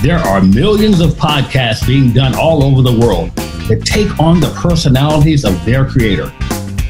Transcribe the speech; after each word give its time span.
There 0.00 0.18
are 0.18 0.40
millions 0.40 1.00
of 1.00 1.10
podcasts 1.14 1.84
being 1.84 2.12
done 2.12 2.32
all 2.36 2.62
over 2.62 2.82
the 2.82 2.96
world 3.00 3.34
that 3.66 3.82
take 3.84 4.20
on 4.20 4.38
the 4.38 4.48
personalities 4.50 5.44
of 5.44 5.64
their 5.64 5.84
creator. 5.84 6.32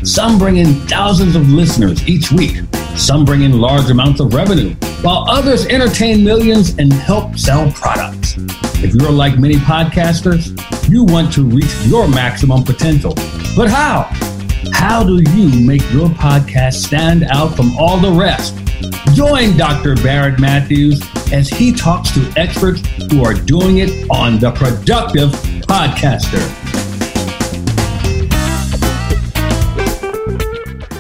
Some 0.04 0.38
bring 0.38 0.58
in 0.58 0.74
thousands 0.87 1.34
of 1.34 1.48
listeners 1.48 2.06
each 2.06 2.30
week. 2.30 2.58
Some 2.97 3.24
bring 3.24 3.44
in 3.44 3.58
large 3.58 3.88
amounts 3.88 4.21
of 4.21 4.34
revenue, 4.34 4.74
while 5.01 5.24
others 5.26 5.65
entertain 5.69 6.22
millions 6.22 6.76
and 6.79 6.92
help 6.92 7.38
sell 7.38 7.72
products. 7.72 8.34
If 8.84 8.94
you're 8.94 9.11
like 9.11 9.38
many 9.38 9.54
podcasters, 9.54 10.51
you 10.90 11.02
want 11.02 11.33
to 11.33 11.44
reach 11.44 11.75
your 11.87 12.08
maximum 12.08 12.62
potential. 12.62 13.15
But 13.56 13.70
how? 13.70 14.11
How 14.72 15.02
do 15.02 15.22
you 15.33 15.66
make 15.66 15.80
your 15.93 16.11
podcast 16.11 16.75
stand 16.84 17.25
out 17.25 17.56
from 17.56 17.75
all 17.79 17.97
the 17.97 18.12
rest? 18.12 18.55
Join 19.12 19.56
Dr. 19.56 19.96
Barrett 19.96 20.38
Matthews 20.38 21.02
as 21.32 21.48
he 21.48 21.73
talks 21.73 22.12
to 22.12 22.32
experts 22.37 22.80
who 23.10 23.24
are 23.24 23.34
doing 23.34 23.78
it 23.78 24.09
on 24.09 24.38
The 24.38 24.52
Productive 24.52 25.30
Podcaster. 25.62 26.38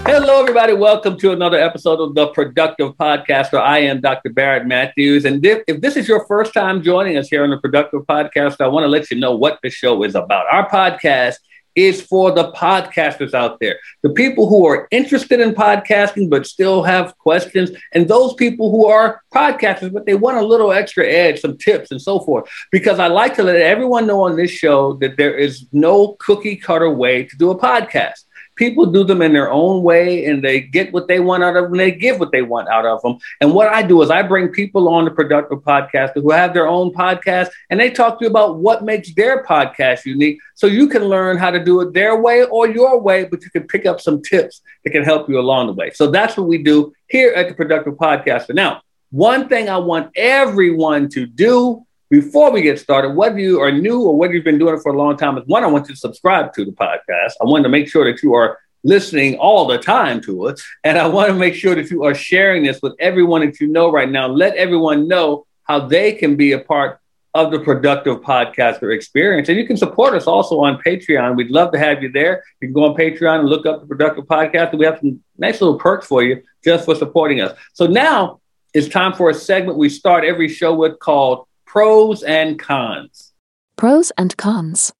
Hello, 0.04 0.40
everybody. 0.40 0.72
Welcome 0.72 1.16
to 1.18 1.30
another 1.30 1.58
episode 1.58 2.00
of 2.00 2.16
The 2.16 2.26
Productive 2.28 2.94
Podcaster. 2.94 3.60
I 3.60 3.78
am 3.78 4.00
Dr. 4.00 4.30
Barrett 4.30 4.66
Matthews. 4.66 5.24
And 5.24 5.44
if 5.46 5.80
this 5.80 5.96
is 5.96 6.08
your 6.08 6.26
first 6.26 6.52
time 6.52 6.82
joining 6.82 7.16
us 7.16 7.28
here 7.28 7.44
on 7.44 7.50
The 7.50 7.58
Productive 7.58 8.00
Podcast, 8.02 8.60
I 8.60 8.66
want 8.66 8.82
to 8.82 8.88
let 8.88 9.08
you 9.12 9.20
know 9.20 9.36
what 9.36 9.60
the 9.62 9.70
show 9.70 10.02
is 10.02 10.16
about. 10.16 10.46
Our 10.50 10.68
podcast 10.68 11.36
is 11.78 12.00
for 12.00 12.32
the 12.32 12.50
podcasters 12.52 13.34
out 13.34 13.60
there, 13.60 13.78
the 14.02 14.10
people 14.10 14.48
who 14.48 14.66
are 14.66 14.88
interested 14.90 15.38
in 15.38 15.54
podcasting 15.54 16.28
but 16.28 16.46
still 16.46 16.82
have 16.82 17.16
questions, 17.18 17.70
and 17.92 18.08
those 18.08 18.34
people 18.34 18.70
who 18.70 18.86
are 18.86 19.22
podcasters 19.32 19.92
but 19.92 20.04
they 20.04 20.14
want 20.14 20.36
a 20.36 20.42
little 20.42 20.72
extra 20.72 21.06
edge, 21.06 21.40
some 21.40 21.56
tips, 21.56 21.90
and 21.90 22.02
so 22.02 22.18
forth. 22.20 22.50
Because 22.72 22.98
I 22.98 23.06
like 23.06 23.36
to 23.36 23.44
let 23.44 23.56
everyone 23.56 24.06
know 24.06 24.22
on 24.22 24.36
this 24.36 24.50
show 24.50 24.94
that 24.94 25.16
there 25.16 25.36
is 25.36 25.66
no 25.72 26.16
cookie 26.18 26.56
cutter 26.56 26.90
way 26.90 27.24
to 27.24 27.36
do 27.36 27.50
a 27.50 27.58
podcast 27.58 28.24
people 28.58 28.84
do 28.86 29.04
them 29.04 29.22
in 29.22 29.32
their 29.32 29.50
own 29.50 29.82
way 29.82 30.26
and 30.26 30.42
they 30.42 30.60
get 30.60 30.92
what 30.92 31.06
they 31.06 31.20
want 31.20 31.44
out 31.44 31.56
of 31.56 31.64
them 31.64 31.78
they 31.78 31.92
give 31.92 32.18
what 32.18 32.32
they 32.32 32.42
want 32.42 32.68
out 32.68 32.84
of 32.84 33.00
them. 33.02 33.16
And 33.40 33.54
what 33.54 33.68
I 33.68 33.82
do 33.82 34.02
is 34.02 34.10
I 34.10 34.22
bring 34.22 34.48
people 34.48 34.88
on 34.88 35.04
the 35.04 35.10
productive 35.10 35.60
podcast 35.60 36.12
who 36.14 36.30
have 36.30 36.52
their 36.52 36.66
own 36.66 36.92
podcast 36.92 37.48
and 37.70 37.78
they 37.78 37.88
talk 37.88 38.18
to 38.18 38.24
you 38.24 38.30
about 38.30 38.58
what 38.58 38.84
makes 38.84 39.14
their 39.14 39.44
podcast 39.44 40.04
unique 40.04 40.38
so 40.56 40.66
you 40.66 40.88
can 40.88 41.04
learn 41.04 41.38
how 41.38 41.50
to 41.50 41.64
do 41.64 41.80
it 41.80 41.94
their 41.94 42.20
way 42.20 42.44
or 42.44 42.68
your 42.68 43.00
way, 43.00 43.24
but 43.24 43.42
you 43.42 43.50
can 43.50 43.66
pick 43.66 43.86
up 43.86 44.00
some 44.00 44.20
tips 44.20 44.60
that 44.84 44.90
can 44.90 45.04
help 45.04 45.28
you 45.28 45.38
along 45.38 45.68
the 45.68 45.72
way. 45.72 45.90
So 45.90 46.10
that's 46.10 46.36
what 46.36 46.48
we 46.48 46.58
do 46.58 46.92
here 47.06 47.32
at 47.32 47.48
the 47.48 47.54
Productive 47.54 47.94
Podcaster. 47.94 48.54
Now, 48.54 48.82
one 49.10 49.48
thing 49.48 49.68
I 49.68 49.78
want 49.78 50.10
everyone 50.16 51.08
to 51.10 51.26
do 51.26 51.86
before 52.10 52.50
we 52.50 52.62
get 52.62 52.78
started, 52.78 53.14
whether 53.14 53.38
you 53.38 53.60
are 53.60 53.70
new 53.70 54.02
or 54.02 54.16
whether 54.16 54.34
you've 54.34 54.44
been 54.44 54.58
doing 54.58 54.76
it 54.76 54.82
for 54.82 54.92
a 54.92 54.96
long 54.96 55.16
time, 55.16 55.36
is 55.36 55.44
one, 55.46 55.62
I 55.62 55.66
want 55.66 55.88
you 55.88 55.94
to 55.94 56.00
subscribe 56.00 56.52
to 56.54 56.64
the 56.64 56.72
podcast. 56.72 57.32
I 57.40 57.44
want 57.44 57.64
to 57.64 57.68
make 57.68 57.88
sure 57.88 58.10
that 58.10 58.22
you 58.22 58.34
are 58.34 58.58
listening 58.84 59.36
all 59.38 59.66
the 59.66 59.78
time 59.78 60.20
to 60.22 60.46
it. 60.46 60.60
And 60.84 60.98
I 60.98 61.06
want 61.06 61.28
to 61.28 61.34
make 61.34 61.54
sure 61.54 61.74
that 61.74 61.90
you 61.90 62.04
are 62.04 62.14
sharing 62.14 62.62
this 62.62 62.80
with 62.82 62.94
everyone 62.98 63.44
that 63.44 63.60
you 63.60 63.66
know 63.66 63.90
right 63.90 64.08
now. 64.08 64.28
Let 64.28 64.54
everyone 64.56 65.08
know 65.08 65.46
how 65.64 65.86
they 65.86 66.12
can 66.12 66.36
be 66.36 66.52
a 66.52 66.58
part 66.58 67.00
of 67.34 67.50
the 67.50 67.60
productive 67.60 68.20
podcaster 68.20 68.94
experience. 68.94 69.48
And 69.48 69.58
you 69.58 69.66
can 69.66 69.76
support 69.76 70.14
us 70.14 70.26
also 70.26 70.60
on 70.60 70.80
Patreon. 70.82 71.36
We'd 71.36 71.50
love 71.50 71.72
to 71.72 71.78
have 71.78 72.02
you 72.02 72.10
there. 72.10 72.42
You 72.60 72.68
can 72.68 72.72
go 72.72 72.84
on 72.84 72.96
Patreon 72.96 73.40
and 73.40 73.48
look 73.48 73.66
up 73.66 73.80
the 73.80 73.86
productive 73.86 74.24
podcast. 74.24 74.76
We 74.76 74.86
have 74.86 74.98
some 74.98 75.20
nice 75.36 75.60
little 75.60 75.78
perks 75.78 76.06
for 76.06 76.22
you 76.22 76.42
just 76.64 76.86
for 76.86 76.94
supporting 76.94 77.40
us. 77.40 77.56
So 77.74 77.86
now 77.86 78.40
it's 78.72 78.88
time 78.88 79.12
for 79.12 79.28
a 79.30 79.34
segment 79.34 79.76
we 79.76 79.88
start 79.88 80.24
every 80.24 80.48
show 80.48 80.74
with 80.74 80.98
called 81.00 81.47
pros 81.68 82.22
and 82.22 82.58
cons. 82.58 83.34
Pros 83.76 84.10
and 84.16 84.36
cons. 84.36 84.92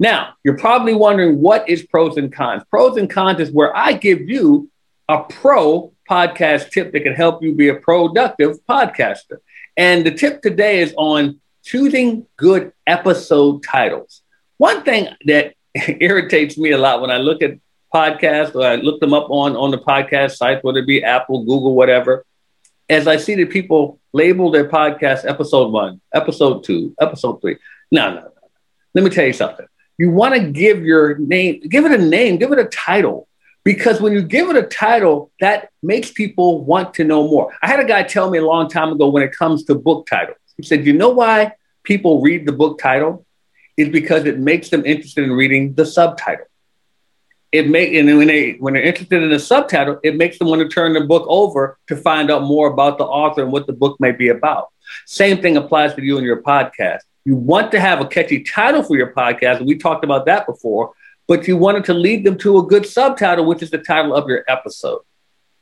Now, 0.00 0.34
you're 0.42 0.56
probably 0.56 0.94
wondering 0.94 1.42
what 1.42 1.68
is 1.68 1.82
pros 1.82 2.16
and 2.16 2.32
cons? 2.32 2.62
Pros 2.70 2.96
and 2.96 3.08
cons 3.08 3.40
is 3.40 3.52
where 3.52 3.76
I 3.76 3.92
give 3.92 4.22
you 4.22 4.70
a 5.08 5.22
pro 5.24 5.92
podcast 6.10 6.70
tip 6.70 6.92
that 6.92 7.00
can 7.00 7.12
help 7.12 7.42
you 7.42 7.54
be 7.54 7.68
a 7.68 7.74
productive 7.74 8.56
podcaster. 8.66 9.36
And 9.76 10.04
the 10.04 10.12
tip 10.12 10.40
today 10.40 10.80
is 10.80 10.94
on 10.96 11.40
choosing 11.62 12.26
good 12.38 12.72
episode 12.86 13.62
titles. 13.62 14.22
One 14.56 14.82
thing 14.82 15.08
that 15.26 15.54
irritates 16.00 16.56
me 16.56 16.70
a 16.70 16.78
lot 16.78 17.02
when 17.02 17.10
I 17.10 17.18
look 17.18 17.42
at 17.42 17.58
podcasts 17.94 18.54
or 18.54 18.64
I 18.64 18.76
look 18.76 18.98
them 19.00 19.12
up 19.12 19.26
on, 19.28 19.56
on 19.56 19.72
the 19.72 19.78
podcast 19.78 20.36
sites, 20.36 20.64
whether 20.64 20.78
it 20.78 20.86
be 20.86 21.04
Apple, 21.04 21.44
Google, 21.44 21.74
whatever, 21.74 22.24
as 22.90 23.06
I 23.06 23.16
see 23.16 23.36
that 23.36 23.50
people 23.50 24.00
label 24.12 24.50
their 24.50 24.68
podcast 24.68 25.24
episode 25.24 25.72
one, 25.72 26.00
episode 26.12 26.64
two, 26.64 26.94
episode 27.00 27.40
three. 27.40 27.56
No, 27.92 28.12
no, 28.12 28.20
no. 28.22 28.30
Let 28.94 29.04
me 29.04 29.10
tell 29.10 29.24
you 29.24 29.32
something. 29.32 29.66
You 29.96 30.10
want 30.10 30.34
to 30.34 30.50
give 30.50 30.82
your 30.82 31.16
name, 31.18 31.60
give 31.68 31.84
it 31.84 31.92
a 31.92 32.02
name, 32.02 32.36
give 32.36 32.50
it 32.50 32.58
a 32.58 32.64
title. 32.64 33.28
Because 33.62 34.00
when 34.00 34.12
you 34.12 34.22
give 34.22 34.48
it 34.50 34.56
a 34.56 34.64
title, 34.64 35.30
that 35.40 35.68
makes 35.82 36.10
people 36.10 36.64
want 36.64 36.94
to 36.94 37.04
know 37.04 37.28
more. 37.28 37.54
I 37.62 37.68
had 37.68 37.78
a 37.78 37.84
guy 37.84 38.02
tell 38.02 38.28
me 38.28 38.38
a 38.38 38.44
long 38.44 38.68
time 38.68 38.90
ago 38.90 39.08
when 39.08 39.22
it 39.22 39.32
comes 39.32 39.64
to 39.64 39.74
book 39.74 40.06
titles. 40.08 40.38
He 40.56 40.64
said, 40.64 40.84
You 40.84 40.92
know 40.92 41.10
why 41.10 41.52
people 41.84 42.20
read 42.20 42.46
the 42.46 42.52
book 42.52 42.80
title? 42.80 43.24
Is 43.76 43.88
because 43.88 44.24
it 44.24 44.38
makes 44.38 44.70
them 44.70 44.84
interested 44.84 45.24
in 45.24 45.32
reading 45.32 45.74
the 45.74 45.86
subtitle 45.86 46.46
it 47.52 47.68
make 47.68 47.92
and 47.92 48.06
when 48.16 48.28
they 48.28 48.52
when 48.52 48.74
they're 48.74 48.82
interested 48.82 49.22
in 49.22 49.30
the 49.30 49.38
subtitle, 49.38 49.98
it 50.04 50.16
makes 50.16 50.38
them 50.38 50.48
want 50.48 50.62
to 50.62 50.68
turn 50.68 50.92
the 50.92 51.00
book 51.00 51.24
over 51.28 51.78
to 51.88 51.96
find 51.96 52.30
out 52.30 52.42
more 52.42 52.68
about 52.68 52.98
the 52.98 53.04
author 53.04 53.42
and 53.42 53.52
what 53.52 53.66
the 53.66 53.72
book 53.72 53.98
may 53.98 54.12
be 54.12 54.28
about. 54.28 54.68
Same 55.06 55.42
thing 55.42 55.56
applies 55.56 55.94
to 55.94 56.02
you 56.02 56.16
and 56.16 56.26
your 56.26 56.42
podcast. 56.42 57.00
You 57.24 57.36
want 57.36 57.72
to 57.72 57.80
have 57.80 58.00
a 58.00 58.06
catchy 58.06 58.42
title 58.42 58.82
for 58.82 58.96
your 58.96 59.12
podcast, 59.12 59.64
we 59.64 59.76
talked 59.76 60.04
about 60.04 60.26
that 60.26 60.46
before, 60.46 60.92
but 61.26 61.46
you 61.46 61.56
wanted 61.56 61.84
to 61.86 61.94
lead 61.94 62.24
them 62.24 62.38
to 62.38 62.58
a 62.58 62.62
good 62.62 62.86
subtitle, 62.86 63.44
which 63.44 63.62
is 63.62 63.70
the 63.70 63.78
title 63.78 64.14
of 64.14 64.28
your 64.28 64.44
episode. 64.48 65.00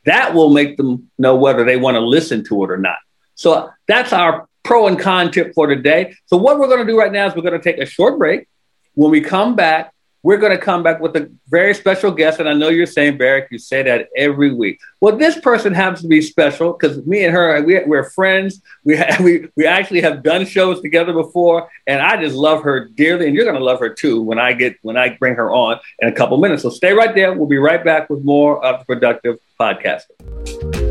That 0.05 0.35
will 0.35 0.51
make 0.51 0.77
them 0.77 1.11
know 1.19 1.37
whether 1.37 1.65
they 1.65 1.77
want 1.77 1.97
to 1.97 2.01
listen 2.01 2.45
to 2.45 2.65
it 2.65 2.71
or 2.71 2.79
not. 2.79 2.99
So 3.35 3.71
that's 3.87 4.13
our 4.13 4.49
pro 4.63 4.87
and 4.87 4.99
con 4.99 5.31
tip 5.31 5.55
for 5.55 5.67
today. 5.67 6.15
So 6.27 6.37
what 6.37 6.59
we're 6.59 6.69
going 6.69 6.87
to 6.87 6.91
do 6.91 6.99
right 6.99 7.13
now 7.13 7.27
is 7.27 7.35
we're 7.35 7.43
going 7.43 7.59
to 7.59 7.73
take 7.73 7.79
a 7.79 7.87
short 7.87 8.19
break. 8.19 8.47
When 8.95 9.11
we 9.11 9.21
come 9.21 9.57
back, 9.57 9.93
we're 10.23 10.37
going 10.37 10.53
to 10.53 10.59
come 10.59 10.83
back 10.83 11.01
with 11.01 11.17
a 11.17 11.31
very 11.49 11.75
special 11.75 12.11
guest. 12.11 12.41
And 12.41 12.49
I 12.49 12.53
know 12.53 12.69
you're 12.69 12.87
saying, 12.87 13.19
Barrett, 13.19 13.49
you 13.51 13.59
say 13.59 13.83
that 13.85 14.09
every 14.17 14.53
week. 14.53 14.81
Well, 15.01 15.17
this 15.17 15.39
person 15.39 15.73
happens 15.73 16.03
to 16.03 16.09
be 16.09 16.21
special 16.21 16.73
because 16.73 17.05
me 17.07 17.25
and 17.25 17.33
her, 17.33 17.63
we, 17.63 17.77
are 17.77 18.11
friends. 18.11 18.61
We, 18.85 18.97
have, 18.97 19.21
we, 19.25 19.49
we 19.57 19.67
actually 19.67 20.01
have 20.01 20.23
done 20.23 20.45
shows 20.47 20.81
together 20.81 21.13
before. 21.13 21.71
And 21.87 22.03
I 22.03 22.21
just 22.21 22.35
love 22.35 22.63
her 22.63 22.87
dearly. 22.87 23.27
And 23.27 23.35
you're 23.35 23.45
going 23.45 23.59
to 23.59 23.65
love 23.65 23.81
her 23.81 23.91
too 23.91 24.21
when 24.21 24.39
I 24.39 24.53
get, 24.53 24.77
when 24.83 24.97
I 24.97 25.17
bring 25.17 25.35
her 25.35 25.53
on 25.53 25.79
in 26.01 26.09
a 26.09 26.13
couple 26.13 26.37
minutes. 26.39 26.63
So 26.63 26.71
stay 26.71 26.93
right 26.93 27.15
there. 27.15 27.33
We'll 27.33 27.47
be 27.47 27.59
right 27.59 27.85
back 27.85 28.11
with 28.11 28.25
more 28.25 28.65
of 28.65 28.81
the 28.81 28.85
Productive 28.85 29.39
Podcast. 29.61 30.88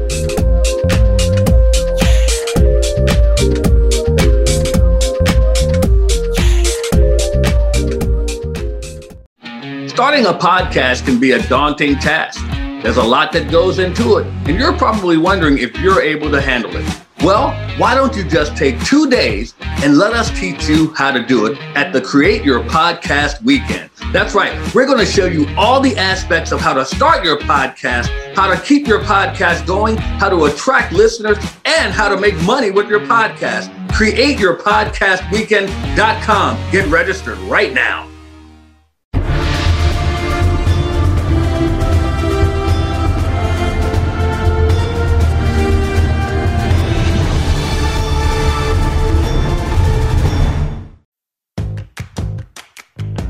Starting 9.98 10.28
a 10.28 10.32
podcast 10.32 11.06
can 11.06 11.20
be 11.20 11.32
a 11.32 11.42
daunting 11.48 11.96
task. 11.96 12.46
There's 12.84 12.98
a 12.98 13.04
lot 13.04 13.32
that 13.32 13.50
goes 13.50 13.80
into 13.80 14.18
it, 14.18 14.28
and 14.48 14.60
you're 14.60 14.78
probably 14.78 15.18
wondering 15.18 15.58
if 15.58 15.76
you're 15.80 16.04
able 16.04 16.30
to 16.30 16.40
handle 16.40 16.76
it. 16.76 16.86
Well, 17.24 17.50
why 17.80 17.96
don't 17.96 18.16
you 18.16 18.24
just 18.24 18.56
take 18.56 18.80
two 18.86 19.10
days 19.10 19.56
and 19.60 19.98
let 19.98 20.14
us 20.14 20.30
teach 20.40 20.70
you 20.70 20.94
how 20.94 21.10
to 21.10 21.26
do 21.26 21.48
it 21.48 21.58
at 21.76 21.94
the 21.94 22.02
Create 22.02 22.44
Your 22.44 22.60
Podcast 22.66 23.42
Weekend? 23.42 23.90
That's 24.14 24.36
right. 24.36 24.54
We're 24.76 24.86
going 24.86 25.00
to 25.00 25.06
show 25.06 25.26
you 25.26 25.48
all 25.58 25.82
the 25.82 25.98
aspects 25.98 26.52
of 26.52 26.62
how 26.62 26.76
to 26.76 26.86
start 26.86 27.26
your 27.26 27.40
podcast, 27.40 28.36
how 28.36 28.54
to 28.54 28.62
keep 28.62 28.86
your 28.86 29.00
podcast 29.00 29.66
going, 29.66 29.98
how 29.98 30.30
to 30.30 30.46
attract 30.46 30.94
listeners, 30.94 31.40
and 31.66 31.92
how 31.92 32.08
to 32.08 32.18
make 32.18 32.40
money 32.44 32.70
with 32.70 32.88
your 32.88 33.00
podcast. 33.00 33.74
CreateYourPodcastWeekend.com. 33.88 36.72
Get 36.72 36.88
registered 36.88 37.40
right 37.40 37.74
now. 37.74 38.08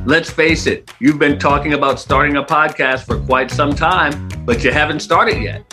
Let's 0.07 0.29
face 0.29 0.67
it, 0.67 0.89
you've 1.01 1.19
been 1.19 1.37
talking 1.37 1.73
about 1.73 1.99
starting 1.99 2.37
a 2.37 2.41
podcast 2.41 3.05
for 3.05 3.19
quite 3.19 3.51
some 3.51 3.75
time, 3.75 4.29
but 4.45 4.63
you 4.63 4.71
haven't 4.71 5.01
started 5.01 5.43
yet. 5.43 5.65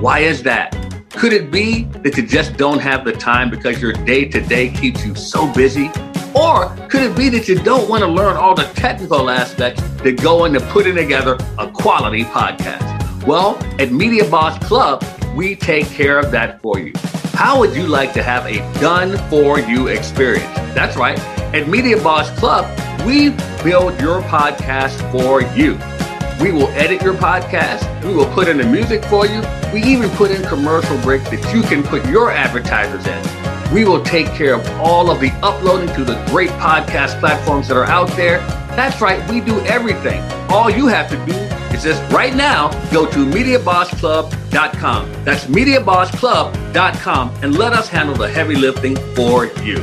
Why 0.00 0.18
is 0.18 0.42
that? 0.42 0.72
Could 1.10 1.32
it 1.32 1.52
be 1.52 1.84
that 2.02 2.16
you 2.16 2.26
just 2.26 2.56
don't 2.56 2.80
have 2.80 3.04
the 3.04 3.12
time 3.12 3.48
because 3.48 3.80
your 3.80 3.92
day 3.92 4.24
to 4.24 4.40
day 4.40 4.70
keeps 4.70 5.06
you 5.06 5.14
so 5.14 5.46
busy? 5.52 5.92
Or 6.34 6.66
could 6.88 7.04
it 7.04 7.16
be 7.16 7.28
that 7.28 7.46
you 7.46 7.60
don't 7.60 7.88
want 7.88 8.02
to 8.02 8.08
learn 8.08 8.36
all 8.36 8.56
the 8.56 8.68
technical 8.74 9.30
aspects 9.30 9.80
that 10.02 10.20
go 10.20 10.46
into 10.46 10.58
putting 10.72 10.96
together 10.96 11.38
a 11.56 11.70
quality 11.70 12.24
podcast? 12.24 13.24
Well, 13.24 13.56
at 13.80 13.92
Media 13.92 14.28
Boss 14.28 14.58
Club, 14.66 15.04
we 15.36 15.54
take 15.54 15.86
care 15.86 16.18
of 16.18 16.32
that 16.32 16.60
for 16.60 16.80
you. 16.80 16.92
How 17.34 17.60
would 17.60 17.76
you 17.76 17.86
like 17.86 18.12
to 18.14 18.22
have 18.24 18.46
a 18.46 18.58
done 18.80 19.16
for 19.30 19.60
you 19.60 19.86
experience? 19.86 20.52
That's 20.74 20.96
right. 20.96 21.35
At 21.54 21.68
Media 21.68 21.96
Boss 22.02 22.30
Club, 22.38 22.66
we 23.06 23.30
build 23.62 23.98
your 24.00 24.20
podcast 24.22 24.98
for 25.12 25.42
you. 25.56 25.78
We 26.42 26.52
will 26.52 26.68
edit 26.68 27.02
your 27.02 27.14
podcast. 27.14 28.04
We 28.04 28.14
will 28.14 28.30
put 28.32 28.48
in 28.48 28.58
the 28.58 28.64
music 28.64 29.04
for 29.06 29.26
you. 29.26 29.42
We 29.72 29.82
even 29.82 30.10
put 30.10 30.30
in 30.30 30.42
commercial 30.42 30.98
breaks 30.98 31.28
that 31.30 31.54
you 31.54 31.62
can 31.62 31.82
put 31.82 32.06
your 32.08 32.30
advertisers 32.30 33.06
in. 33.06 33.74
We 33.74 33.84
will 33.84 34.02
take 34.02 34.26
care 34.28 34.54
of 34.54 34.66
all 34.80 35.10
of 35.10 35.20
the 35.20 35.30
uploading 35.42 35.94
to 35.94 36.04
the 36.04 36.22
great 36.26 36.50
podcast 36.50 37.18
platforms 37.20 37.68
that 37.68 37.76
are 37.76 37.86
out 37.86 38.08
there. 38.10 38.38
That's 38.76 39.00
right, 39.00 39.26
we 39.30 39.40
do 39.40 39.58
everything. 39.60 40.20
All 40.50 40.68
you 40.68 40.86
have 40.88 41.08
to 41.10 41.16
do 41.24 41.32
is 41.74 41.82
just 41.84 42.02
right 42.12 42.34
now 42.34 42.68
go 42.90 43.06
to 43.06 43.24
MediaBossClub.com. 43.24 45.24
That's 45.24 45.44
MediaBossClub.com 45.46 47.34
and 47.42 47.56
let 47.56 47.72
us 47.72 47.88
handle 47.88 48.14
the 48.14 48.28
heavy 48.28 48.56
lifting 48.56 48.96
for 49.14 49.46
you. 49.62 49.82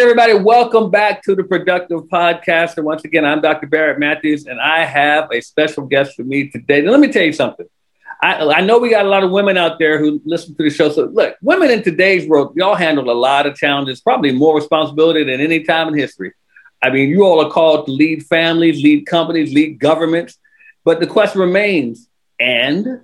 Right, 0.00 0.04
everybody, 0.04 0.32
welcome 0.32 0.90
back 0.90 1.22
to 1.22 1.34
the 1.34 1.44
Productive 1.44 2.04
Podcast. 2.04 2.78
And 2.78 2.86
once 2.86 3.04
again, 3.04 3.22
I'm 3.26 3.42
Dr. 3.42 3.66
Barrett 3.66 3.98
Matthews, 3.98 4.46
and 4.46 4.58
I 4.58 4.82
have 4.86 5.30
a 5.30 5.42
special 5.42 5.84
guest 5.84 6.16
for 6.16 6.22
me 6.22 6.48
today. 6.48 6.80
Now, 6.80 6.92
let 6.92 7.00
me 7.00 7.12
tell 7.12 7.22
you 7.22 7.34
something. 7.34 7.66
I, 8.22 8.36
I 8.36 8.60
know 8.62 8.78
we 8.78 8.88
got 8.88 9.04
a 9.04 9.10
lot 9.10 9.24
of 9.24 9.30
women 9.30 9.58
out 9.58 9.78
there 9.78 9.98
who 9.98 10.22
listen 10.24 10.56
to 10.56 10.62
the 10.62 10.70
show. 10.70 10.90
So, 10.90 11.04
look, 11.12 11.36
women 11.42 11.70
in 11.70 11.82
today's 11.82 12.26
world, 12.26 12.54
y'all 12.56 12.76
handle 12.76 13.10
a 13.10 13.12
lot 13.12 13.44
of 13.44 13.56
challenges, 13.56 14.00
probably 14.00 14.32
more 14.32 14.56
responsibility 14.56 15.22
than 15.22 15.38
any 15.38 15.64
time 15.64 15.88
in 15.88 15.98
history. 15.98 16.32
I 16.82 16.88
mean, 16.88 17.10
you 17.10 17.26
all 17.26 17.44
are 17.44 17.50
called 17.50 17.84
to 17.84 17.92
lead 17.92 18.24
families, 18.24 18.82
lead 18.82 19.04
companies, 19.04 19.52
lead 19.52 19.78
governments. 19.78 20.38
But 20.82 21.00
the 21.00 21.06
question 21.06 21.42
remains, 21.42 22.08
and 22.38 23.02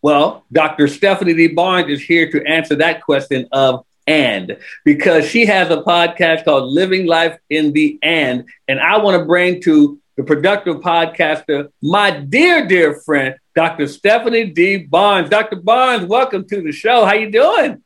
well, 0.00 0.46
Dr. 0.50 0.88
Stephanie 0.88 1.34
D. 1.34 1.48
Barnes 1.48 1.90
is 1.90 2.02
here 2.02 2.30
to 2.30 2.42
answer 2.46 2.74
that 2.76 3.02
question 3.02 3.46
of 3.52 3.84
and 4.08 4.56
because 4.86 5.28
she 5.28 5.44
has 5.44 5.70
a 5.70 5.82
podcast 5.82 6.44
called 6.44 6.72
Living 6.72 7.06
Life 7.06 7.38
in 7.50 7.74
the 7.74 7.98
And. 8.02 8.46
And 8.66 8.80
I 8.80 8.96
want 8.96 9.20
to 9.20 9.26
bring 9.26 9.60
to 9.62 10.00
the 10.16 10.24
productive 10.24 10.76
podcaster 10.76 11.70
my 11.82 12.10
dear, 12.10 12.66
dear 12.66 12.94
friend, 13.02 13.36
Dr. 13.54 13.86
Stephanie 13.86 14.46
D. 14.46 14.78
Barnes. 14.78 15.28
Dr. 15.28 15.56
Barnes, 15.56 16.06
welcome 16.06 16.48
to 16.48 16.62
the 16.62 16.72
show. 16.72 17.04
How 17.04 17.12
you 17.12 17.30
doing? 17.30 17.82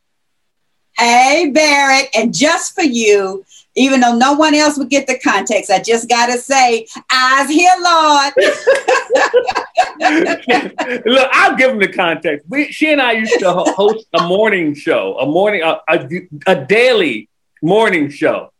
Hey, 0.96 1.50
Barrett. 1.52 2.08
And 2.14 2.32
just 2.32 2.74
for 2.76 2.84
you, 2.84 3.44
even 3.74 4.00
though 4.00 4.16
no 4.16 4.34
one 4.34 4.54
else 4.54 4.78
would 4.78 4.90
get 4.90 5.06
the 5.06 5.18
context. 5.18 5.70
I 5.70 5.80
just 5.80 6.08
got 6.08 6.26
to 6.26 6.38
say, 6.38 6.86
eyes 7.12 7.48
here, 7.48 7.72
Lord. 7.80 8.32
Look, 11.06 11.28
I'll 11.32 11.56
give 11.56 11.70
them 11.70 11.78
the 11.78 11.92
context. 11.92 12.46
We, 12.48 12.70
she 12.70 12.92
and 12.92 13.00
I 13.00 13.12
used 13.12 13.38
to 13.40 13.52
host 13.52 14.06
a 14.12 14.26
morning 14.26 14.74
show, 14.74 15.18
a 15.18 15.26
morning, 15.26 15.62
a, 15.62 15.80
a, 15.88 16.08
a 16.46 16.64
daily 16.64 17.28
morning 17.62 18.10
show. 18.10 18.52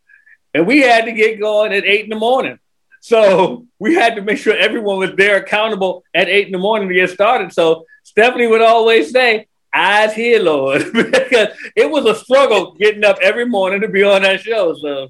And 0.53 0.67
we 0.67 0.81
had 0.81 1.05
to 1.05 1.11
get 1.11 1.39
going 1.39 1.73
at 1.73 1.85
eight 1.85 2.05
in 2.05 2.09
the 2.09 2.15
morning. 2.15 2.59
So 3.01 3.65
we 3.79 3.95
had 3.95 4.15
to 4.15 4.21
make 4.21 4.37
sure 4.37 4.55
everyone 4.55 4.97
was 4.97 5.13
there 5.15 5.37
accountable 5.37 6.03
at 6.13 6.29
eight 6.29 6.45
in 6.45 6.53
the 6.53 6.57
morning 6.57 6.87
to 6.87 6.95
get 6.95 7.09
started. 7.09 7.51
So 7.51 7.85
Stephanie 8.03 8.47
would 8.47 8.61
always 8.61 9.11
say, 9.11 9.47
eyes 9.73 10.13
here, 10.13 10.41
Lord, 10.41 10.83
because 10.93 11.49
it 11.75 11.89
was 11.89 12.05
a 12.05 12.15
struggle 12.15 12.73
getting 12.73 13.03
up 13.03 13.17
every 13.21 13.45
morning 13.45 13.81
to 13.81 13.87
be 13.87 14.03
on 14.03 14.21
that 14.23 14.41
show. 14.41 14.75
So, 14.75 15.09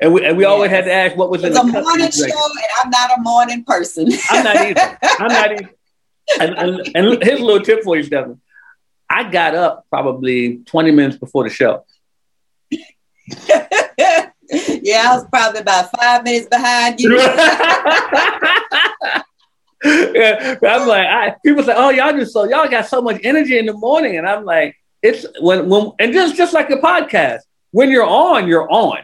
and 0.00 0.12
we 0.12 0.24
and 0.24 0.36
we 0.36 0.44
yes. 0.44 0.50
always 0.50 0.70
had 0.70 0.84
to 0.84 0.92
ask 0.92 1.16
what 1.16 1.30
was 1.30 1.42
it's 1.42 1.58
in 1.58 1.66
the 1.66 1.78
a 1.78 1.82
morning 1.82 2.10
show, 2.10 2.24
and 2.24 2.64
I'm 2.82 2.90
not 2.90 3.18
a 3.18 3.20
morning 3.20 3.64
person. 3.64 4.08
I'm 4.30 4.44
not 4.44 4.56
either. 4.56 4.98
I'm 5.02 5.28
not 5.28 5.52
either. 5.52 5.70
And, 6.40 6.58
and, 6.58 6.90
and 6.96 7.22
here's 7.22 7.40
a 7.40 7.44
little 7.44 7.64
tip 7.64 7.84
for 7.84 7.96
you, 7.96 8.02
Stephen. 8.02 8.40
I 9.08 9.30
got 9.30 9.54
up 9.54 9.86
probably 9.90 10.56
20 10.56 10.90
minutes 10.90 11.18
before 11.18 11.44
the 11.44 11.50
show. 11.50 11.84
yeah, 12.72 14.32
I 14.48 15.14
was 15.14 15.24
probably 15.30 15.60
about 15.60 15.88
five 15.96 16.24
minutes 16.24 16.48
behind 16.48 17.00
you. 17.00 17.16
Yeah, 20.14 20.56
I'm 20.62 20.88
like, 20.88 21.06
I, 21.06 21.36
people 21.44 21.62
say, 21.62 21.74
"Oh, 21.76 21.90
y'all 21.90 22.12
just 22.12 22.32
so 22.32 22.44
y'all 22.44 22.68
got 22.68 22.86
so 22.86 23.00
much 23.00 23.20
energy 23.24 23.58
in 23.58 23.66
the 23.66 23.72
morning," 23.72 24.16
and 24.16 24.26
I'm 24.26 24.44
like, 24.44 24.76
"It's 25.02 25.26
when 25.40 25.68
when 25.68 25.92
and 25.98 26.12
just 26.12 26.36
just 26.36 26.52
like 26.52 26.68
the 26.68 26.76
podcast, 26.76 27.40
when 27.70 27.90
you're 27.90 28.06
on, 28.06 28.48
you're 28.48 28.70
on. 28.70 28.98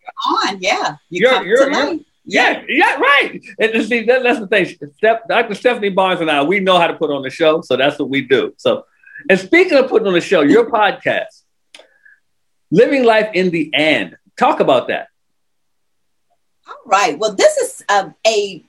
You're 0.00 0.50
on, 0.50 0.58
yeah. 0.60 0.96
You 1.10 1.28
you're, 1.28 1.44
you're, 1.44 1.72
you're 1.72 1.98
yeah, 2.24 2.62
yeah, 2.68 2.96
right. 2.96 3.40
And 3.58 3.84
see, 3.84 4.04
that, 4.04 4.22
that's 4.22 4.38
the 4.38 4.46
thing. 4.46 4.66
Steph, 4.96 5.26
Dr. 5.28 5.54
Stephanie 5.54 5.88
Barnes 5.88 6.20
and 6.20 6.30
I, 6.30 6.42
we 6.44 6.60
know 6.60 6.78
how 6.78 6.86
to 6.86 6.94
put 6.94 7.10
on 7.10 7.22
the 7.22 7.30
show, 7.30 7.62
so 7.62 7.76
that's 7.76 7.98
what 7.98 8.08
we 8.08 8.20
do. 8.20 8.54
So, 8.58 8.84
and 9.28 9.38
speaking 9.38 9.76
of 9.76 9.88
putting 9.88 10.06
on 10.06 10.14
the 10.14 10.20
show, 10.20 10.42
your 10.42 10.70
podcast, 10.70 11.42
Living 12.70 13.04
Life 13.04 13.30
in 13.34 13.50
the 13.50 13.70
And, 13.74 14.16
talk 14.38 14.60
about 14.60 14.88
that. 14.88 15.08
All 16.68 16.76
right. 16.86 17.18
Well, 17.18 17.34
this 17.34 17.56
is 17.56 17.84
um, 17.88 18.14
a, 18.24 18.30
a 18.30 18.64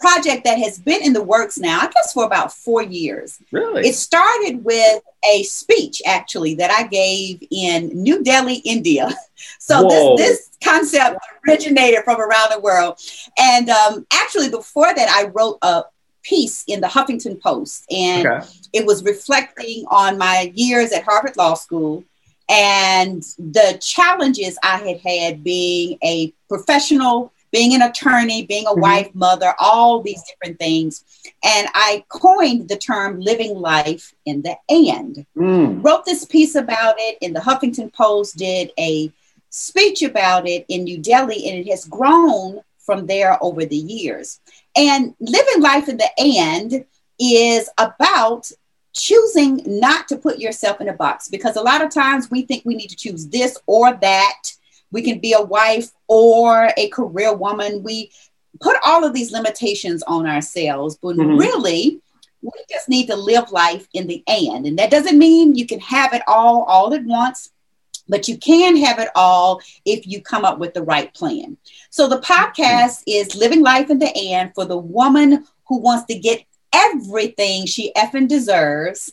project 0.00 0.44
that 0.44 0.58
has 0.58 0.78
been 0.78 1.02
in 1.02 1.12
the 1.12 1.22
works 1.22 1.58
now, 1.58 1.80
I 1.80 1.88
guess, 1.88 2.12
for 2.12 2.24
about 2.24 2.52
four 2.52 2.82
years. 2.82 3.38
Really? 3.52 3.86
It 3.86 3.94
started 3.94 4.64
with 4.64 5.02
a 5.30 5.42
speech, 5.44 6.00
actually, 6.06 6.54
that 6.54 6.70
I 6.70 6.86
gave 6.86 7.46
in 7.50 7.88
New 7.88 8.22
Delhi, 8.22 8.56
India. 8.64 9.10
So 9.58 9.88
this, 9.88 10.18
this 10.18 10.50
concept 10.62 11.16
originated 11.48 12.04
from 12.04 12.20
around 12.20 12.50
the 12.50 12.60
world. 12.60 12.98
And 13.38 13.70
um, 13.70 14.06
actually, 14.12 14.50
before 14.50 14.92
that, 14.94 15.08
I 15.08 15.28
wrote 15.28 15.56
a 15.62 15.84
piece 16.22 16.62
in 16.66 16.82
the 16.82 16.86
Huffington 16.86 17.40
Post, 17.40 17.86
and 17.90 18.26
okay. 18.26 18.46
it 18.74 18.84
was 18.84 19.02
reflecting 19.02 19.86
on 19.88 20.18
my 20.18 20.52
years 20.54 20.92
at 20.92 21.04
Harvard 21.04 21.38
Law 21.38 21.54
School 21.54 22.04
and 22.50 23.22
the 23.38 23.78
challenges 23.80 24.58
I 24.62 24.78
had 24.78 25.00
had 25.00 25.44
being 25.44 25.98
a 26.02 26.34
professional 26.48 27.32
being 27.52 27.74
an 27.74 27.82
attorney, 27.82 28.46
being 28.46 28.66
a 28.66 28.70
mm-hmm. 28.70 28.80
wife, 28.80 29.14
mother, 29.14 29.54
all 29.58 30.00
these 30.00 30.22
different 30.24 30.58
things. 30.58 31.04
And 31.44 31.68
I 31.74 32.04
coined 32.08 32.68
the 32.68 32.76
term 32.76 33.20
living 33.20 33.54
life 33.54 34.14
in 34.26 34.42
the 34.42 34.56
and. 34.68 35.26
Mm. 35.36 35.84
Wrote 35.84 36.04
this 36.04 36.24
piece 36.24 36.54
about 36.54 36.94
it 36.98 37.18
in 37.20 37.32
the 37.32 37.40
Huffington 37.40 37.92
Post, 37.92 38.36
did 38.36 38.70
a 38.78 39.12
speech 39.50 40.02
about 40.02 40.48
it 40.48 40.64
in 40.68 40.84
New 40.84 40.98
Delhi, 40.98 41.48
and 41.48 41.58
it 41.58 41.68
has 41.70 41.84
grown 41.84 42.60
from 42.78 43.06
there 43.06 43.42
over 43.42 43.64
the 43.64 43.76
years. 43.76 44.40
And 44.76 45.14
living 45.20 45.62
life 45.62 45.88
in 45.88 45.96
the 45.96 46.08
and 46.18 46.84
is 47.18 47.68
about 47.78 48.50
choosing 48.92 49.62
not 49.66 50.08
to 50.08 50.16
put 50.16 50.38
yourself 50.38 50.80
in 50.80 50.88
a 50.88 50.92
box 50.92 51.28
because 51.28 51.56
a 51.56 51.62
lot 51.62 51.82
of 51.82 51.90
times 51.90 52.30
we 52.30 52.42
think 52.42 52.64
we 52.64 52.74
need 52.74 52.90
to 52.90 52.96
choose 52.96 53.28
this 53.28 53.56
or 53.66 53.94
that 53.94 54.42
we 54.90 55.02
can 55.02 55.18
be 55.18 55.32
a 55.32 55.42
wife 55.42 55.90
or 56.08 56.70
a 56.76 56.88
career 56.88 57.34
woman. 57.34 57.82
We 57.82 58.10
put 58.60 58.76
all 58.84 59.04
of 59.04 59.14
these 59.14 59.32
limitations 59.32 60.02
on 60.02 60.26
ourselves, 60.26 60.98
but 61.00 61.16
mm-hmm. 61.16 61.36
really, 61.36 62.00
we 62.42 62.52
just 62.70 62.88
need 62.88 63.06
to 63.06 63.16
live 63.16 63.52
life 63.52 63.86
in 63.92 64.06
the 64.06 64.22
and. 64.26 64.66
And 64.66 64.78
that 64.78 64.90
doesn't 64.90 65.18
mean 65.18 65.54
you 65.54 65.66
can 65.66 65.80
have 65.80 66.12
it 66.14 66.22
all 66.26 66.62
all 66.64 66.94
at 66.94 67.04
once, 67.04 67.50
but 68.08 68.28
you 68.28 68.38
can 68.38 68.76
have 68.76 68.98
it 68.98 69.08
all 69.14 69.60
if 69.84 70.06
you 70.06 70.22
come 70.22 70.44
up 70.44 70.58
with 70.58 70.74
the 70.74 70.82
right 70.82 71.12
plan. 71.14 71.56
So 71.90 72.08
the 72.08 72.20
podcast 72.20 73.02
is 73.06 73.36
Living 73.36 73.62
Life 73.62 73.90
in 73.90 73.98
the 73.98 74.14
And 74.32 74.54
for 74.54 74.64
the 74.64 74.78
woman 74.78 75.44
who 75.68 75.78
wants 75.78 76.06
to 76.06 76.18
get 76.18 76.44
everything 76.72 77.66
she 77.66 77.92
effing 77.96 78.28
deserves. 78.28 79.12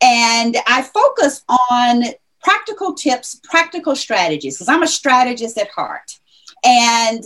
And 0.00 0.56
I 0.66 0.82
focus 0.82 1.44
on 1.48 2.04
practical 2.48 2.94
tips, 2.94 3.40
practical 3.44 3.94
strategies, 3.94 4.56
because 4.56 4.68
I'm 4.68 4.82
a 4.82 4.86
strategist 4.86 5.58
at 5.58 5.68
heart. 5.68 6.18
And 6.64 7.22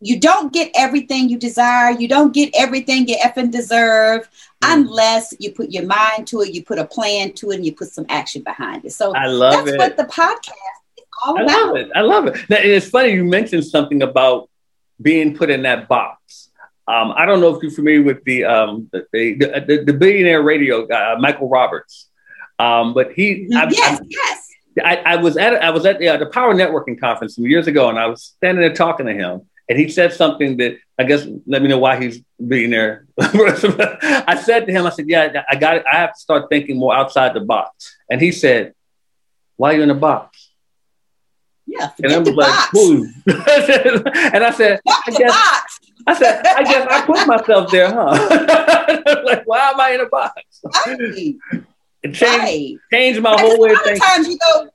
you 0.00 0.20
don't 0.20 0.52
get 0.52 0.70
everything 0.76 1.28
you 1.28 1.38
desire. 1.38 1.90
You 1.90 2.06
don't 2.06 2.32
get 2.32 2.50
everything 2.56 3.08
you 3.08 3.16
effing 3.16 3.50
deserve 3.50 4.28
mm. 4.62 4.74
unless 4.74 5.34
you 5.40 5.52
put 5.52 5.70
your 5.70 5.86
mind 5.86 6.28
to 6.28 6.42
it, 6.42 6.54
you 6.54 6.64
put 6.64 6.78
a 6.78 6.84
plan 6.84 7.32
to 7.34 7.50
it, 7.50 7.56
and 7.56 7.66
you 7.66 7.74
put 7.74 7.88
some 7.88 8.06
action 8.08 8.42
behind 8.42 8.84
it. 8.84 8.92
So 8.92 9.12
I 9.14 9.26
love 9.26 9.64
that's 9.64 9.70
it. 9.70 9.78
what 9.78 9.96
the 9.96 10.04
podcast 10.04 10.52
is 10.96 11.04
all 11.24 11.38
I 11.38 11.42
about. 11.42 11.56
I 11.56 11.64
love 11.64 11.76
it. 11.76 11.90
I 11.96 12.00
love 12.00 12.26
it. 12.28 12.50
Now, 12.50 12.56
it's 12.58 12.88
funny 12.88 13.12
you 13.12 13.24
mentioned 13.24 13.64
something 13.64 14.02
about 14.02 14.48
being 15.00 15.36
put 15.36 15.50
in 15.50 15.62
that 15.62 15.88
box. 15.88 16.50
Um, 16.86 17.12
I 17.16 17.26
don't 17.26 17.40
know 17.40 17.54
if 17.54 17.62
you're 17.62 17.72
familiar 17.72 18.02
with 18.02 18.22
the 18.24 18.44
um, 18.44 18.88
the, 18.92 19.06
the, 19.12 19.82
the, 19.86 19.92
billionaire 19.92 20.42
radio 20.42 20.84
guy, 20.86 21.16
Michael 21.16 21.48
Roberts. 21.48 22.08
Um, 22.58 22.92
but 22.92 23.12
he, 23.12 23.46
yes, 23.48 24.00
I'm, 24.00 24.06
yes. 24.08 24.51
I, 24.82 24.96
I, 24.96 25.16
was 25.16 25.36
at 25.36 25.54
I 25.62 25.70
was 25.70 25.84
at 25.84 25.98
the, 25.98 26.08
uh, 26.08 26.16
the 26.16 26.26
Power 26.26 26.54
Networking 26.54 26.98
conference 26.98 27.34
some 27.36 27.46
years 27.46 27.66
ago, 27.66 27.88
and 27.88 27.98
I 27.98 28.06
was 28.06 28.22
standing 28.22 28.62
there 28.62 28.72
talking 28.72 29.06
to 29.06 29.12
him, 29.12 29.42
and 29.68 29.78
he 29.78 29.88
said 29.88 30.12
something 30.12 30.56
that 30.58 30.78
I 30.98 31.04
guess 31.04 31.26
let 31.46 31.62
me 31.62 31.68
know 31.68 31.78
why 31.78 32.00
he's 32.00 32.22
being 32.46 32.70
there. 32.70 33.06
I 33.20 34.40
said 34.42 34.66
to 34.66 34.72
him, 34.72 34.86
I 34.86 34.90
said, 34.90 35.08
"Yeah, 35.08 35.42
I 35.48 35.56
got. 35.56 35.76
It. 35.76 35.84
I 35.90 35.96
have 35.96 36.14
to 36.14 36.20
start 36.20 36.48
thinking 36.48 36.78
more 36.78 36.94
outside 36.94 37.34
the 37.34 37.40
box." 37.40 37.96
And 38.10 38.20
he 38.20 38.32
said, 38.32 38.74
"Why 39.56 39.72
are 39.72 39.76
you 39.76 39.82
in 39.82 39.88
the 39.88 39.94
box?" 39.94 40.50
Yeah, 41.66 41.90
and 42.02 42.12
I 42.12 42.18
was 42.18 42.28
like, 42.28 42.74
and 44.34 44.44
I 44.44 44.50
said, 44.50 44.80
I 44.86 45.10
guess, 45.10 45.30
box. 45.30 45.80
I 46.06 46.14
said, 46.14 46.44
I 46.44 46.64
guess 46.64 46.86
I 46.90 47.06
put 47.06 47.26
myself 47.26 47.70
there, 47.70 47.88
huh? 47.88 49.22
like, 49.24 49.46
why 49.46 49.70
am 49.70 49.80
I 49.80 49.90
in 49.92 50.00
a 50.00 50.06
box? 50.06 50.42
Right. 50.86 51.64
It 52.02 52.14
changed, 52.14 52.22
right. 52.22 52.76
changed 52.92 53.22
my 53.22 53.40
whole 53.40 53.60
way 53.60 53.70
of 53.70 53.78
thinking. 53.82 54.02
Times 54.02 54.28
you 54.28 54.38
go, 54.38 54.68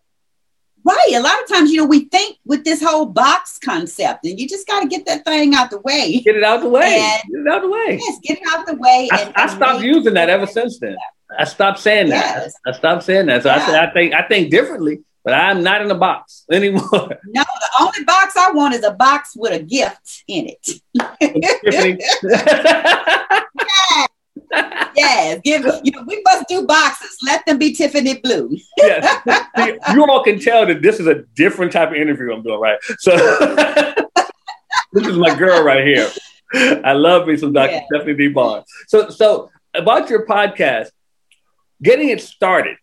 right. 0.86 1.14
A 1.14 1.20
lot 1.20 1.42
of 1.42 1.48
times, 1.48 1.72
you 1.72 1.78
know, 1.78 1.86
we 1.86 2.06
think 2.06 2.38
with 2.46 2.64
this 2.64 2.82
whole 2.82 3.06
box 3.06 3.60
concept, 3.60 4.26
and 4.26 4.40
you 4.40 4.48
just 4.48 4.68
got 4.68 4.82
to 4.82 4.88
get 4.88 5.06
that 5.06 5.26
thing 5.26 5.54
out 5.54 5.70
the 5.70 5.80
way. 5.80 6.22
Get 6.22 6.36
it 6.36 6.44
out 6.44 6.62
the 6.62 6.70
way. 6.70 7.00
And, 7.00 7.32
get 7.32 7.42
it 7.42 7.48
out 7.48 7.62
the 7.62 7.70
way. 7.70 8.00
Yes, 8.02 8.20
get 8.24 8.38
it 8.40 8.48
out 8.50 8.66
the 8.66 8.76
way. 8.76 9.10
I, 9.12 9.34
I 9.36 9.48
stopped 9.48 9.84
using 9.84 10.14
that 10.14 10.30
ever 10.30 10.48
since 10.48 10.80
then. 10.80 10.96
I 11.38 11.44
stopped 11.44 11.80
saying 11.80 12.10
that. 12.10 12.44
Yes. 12.44 12.54
I 12.66 12.72
stopped 12.72 13.04
saying 13.04 13.26
that. 13.26 13.44
So 13.44 13.50
yeah. 13.50 13.56
I 13.56 13.66
said, 13.66 13.76
I 13.76 13.92
think, 13.92 14.14
I 14.14 14.28
think 14.28 14.50
differently 14.50 15.04
but 15.28 15.34
I'm 15.34 15.62
not 15.62 15.82
in 15.82 15.92
a 15.92 15.96
box 15.96 16.46
anymore. 16.54 16.88
No, 16.90 17.44
the 17.44 17.70
only 17.82 18.06
box 18.06 18.38
I 18.38 18.50
want 18.52 18.76
is 18.76 18.86
a 18.86 18.94
box 18.94 19.34
with 19.36 19.52
a 19.52 19.62
gift 19.62 20.24
in 20.26 20.48
it. 20.48 20.66
yes. 24.52 25.42
give 25.44 25.66
you 25.84 25.92
know, 25.92 26.04
we 26.08 26.22
must 26.26 26.48
do 26.48 26.66
boxes. 26.66 27.18
Let 27.24 27.46
them 27.46 27.58
be 27.58 27.74
Tiffany 27.74 28.20
blue. 28.20 28.58
yes, 28.78 29.82
you 29.94 30.06
all 30.06 30.24
can 30.24 30.40
tell 30.40 30.66
that 30.66 30.82
this 30.82 31.00
is 31.00 31.08
a 31.08 31.24
different 31.36 31.72
type 31.72 31.90
of 31.90 31.96
interview 31.96 32.34
I'm 32.34 32.44
doing, 32.44 32.60
right? 32.60 32.80
So 33.00 33.16
this 34.94 35.08
is 35.08 35.18
my 35.18 35.36
girl 35.36 35.64
right 35.64 35.86
here. 35.86 36.10
I 36.54 36.94
love 36.94 37.28
me 37.28 37.36
some 37.38 37.54
Dr. 37.54 37.74
Yeah. 37.74 37.82
Stephanie 37.92 38.16
D. 38.16 38.28
Barnes. 38.30 38.66
So, 38.88 39.10
so 39.10 39.52
about 39.74 40.10
your 40.10 40.26
podcast, 40.26 40.90
getting 41.82 42.10
it 42.10 42.22
started 42.22 42.78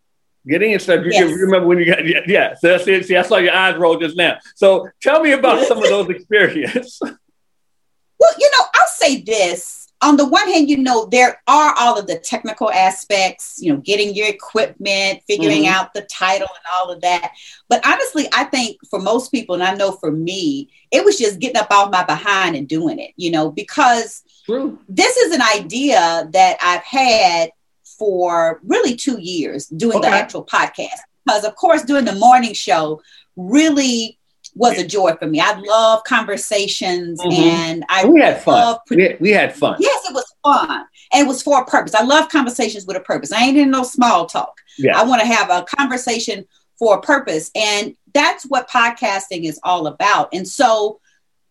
Getting 0.47 0.73
it 0.73 0.83
started. 0.83 1.11
Yes. 1.11 1.31
You 1.31 1.37
remember 1.37 1.67
when 1.67 1.79
you 1.79 1.87
got 1.87 2.07
yeah, 2.07 2.21
yeah. 2.27 2.55
So 2.55 2.77
see, 2.77 3.03
see, 3.03 3.17
I 3.17 3.23
saw 3.23 3.39
your 3.39 3.55
eyes 3.55 3.77
roll 3.77 3.99
just 3.99 4.15
now. 4.15 4.39
So 4.55 4.89
tell 5.01 5.23
me 5.23 5.33
about 5.33 5.67
some 5.67 5.79
of 5.79 5.85
those 5.85 6.09
experiences. 6.11 6.99
Well, 7.01 8.33
you 8.39 8.51
know, 8.51 8.67
I'll 8.75 8.89
say 8.89 9.23
this. 9.23 9.84
On 10.03 10.17
the 10.17 10.29
one 10.29 10.49
hand, 10.49 10.69
you 10.69 10.77
know, 10.77 11.07
there 11.07 11.41
are 11.47 11.75
all 11.79 11.99
of 11.99 12.07
the 12.07 12.19
technical 12.19 12.71
aspects, 12.71 13.59
you 13.61 13.73
know, 13.73 13.81
getting 13.81 14.15
your 14.15 14.29
equipment, 14.29 15.23
figuring 15.27 15.63
mm-hmm. 15.63 15.75
out 15.75 15.95
the 15.95 16.03
title 16.03 16.49
and 16.49 16.65
all 16.77 16.91
of 16.91 17.01
that. 17.01 17.33
But 17.69 17.87
honestly, 17.87 18.27
I 18.33 18.45
think 18.45 18.79
for 18.91 18.99
most 18.99 19.31
people, 19.31 19.55
and 19.55 19.65
I 19.65 19.75
know 19.75 19.93
for 19.93 20.11
me, 20.11 20.69
it 20.91 21.05
was 21.05 21.19
just 21.19 21.39
getting 21.39 21.57
up 21.57 21.71
off 21.71 21.91
my 21.91 22.05
behind 22.05 22.55
and 22.55 22.69
doing 22.69 22.99
it, 22.99 23.13
you 23.17 23.31
know, 23.31 23.51
because 23.51 24.23
True. 24.45 24.79
this 24.89 25.17
is 25.17 25.35
an 25.35 25.43
idea 25.43 26.29
that 26.33 26.59
I've 26.61 26.85
had 26.85 27.51
for 27.83 28.61
really 28.65 28.97
two 28.97 29.21
years 29.21 29.67
doing 29.69 29.99
okay. 29.99 30.11
the 30.11 30.15
actual 30.15 30.45
podcast. 30.45 31.01
Because, 31.25 31.45
of 31.45 31.57
course, 31.57 31.83
doing 31.83 32.05
the 32.05 32.15
morning 32.15 32.53
show 32.53 33.01
really 33.37 34.19
was 34.55 34.79
a 34.79 34.87
joy 34.87 35.15
for 35.17 35.27
me. 35.27 35.41
I 35.41 35.59
love 35.59 36.05
conversations 36.05 37.21
mm-hmm. 37.21 37.33
and 37.33 37.85
I 37.89 38.07
we 38.07 38.21
had 38.21 38.43
fun. 38.43 38.77
Pre- 38.87 38.97
we, 38.97 39.03
had, 39.03 39.21
we, 39.21 39.31
had, 39.31 39.55
fun. 39.55 39.77
Yes, 39.81 40.09
it 40.09 40.15
was 40.15 40.33
fun. 40.45 40.85
And 41.13 41.25
it 41.25 41.29
was 41.29 41.43
for 41.43 41.63
a 41.63 41.65
purpose. 41.65 41.95
I 41.95 42.05
love 42.05 42.29
conversations 42.29 42.87
with 42.87 42.97
a 42.97 43.01
purpose. 43.01 43.33
I 43.33 43.43
ain't 43.43 43.59
in 43.59 43.71
no 43.71 43.83
small 43.83 44.27
talk. 44.27 44.61
Yeah. 44.79 44.99
I 44.99 45.05
want 45.05 45.21
to 45.23 45.27
have 45.27 45.51
a 45.51 45.65
conversation 45.65 46.47
for 46.79 46.97
a 46.97 47.01
purpose. 47.01 47.51
And 47.55 47.97
that's 48.13 48.45
what 48.45 48.69
podcasting 48.69 49.45
is 49.45 49.59
all 49.63 49.87
about. 49.87 50.29
And 50.33 50.47
so 50.47 51.01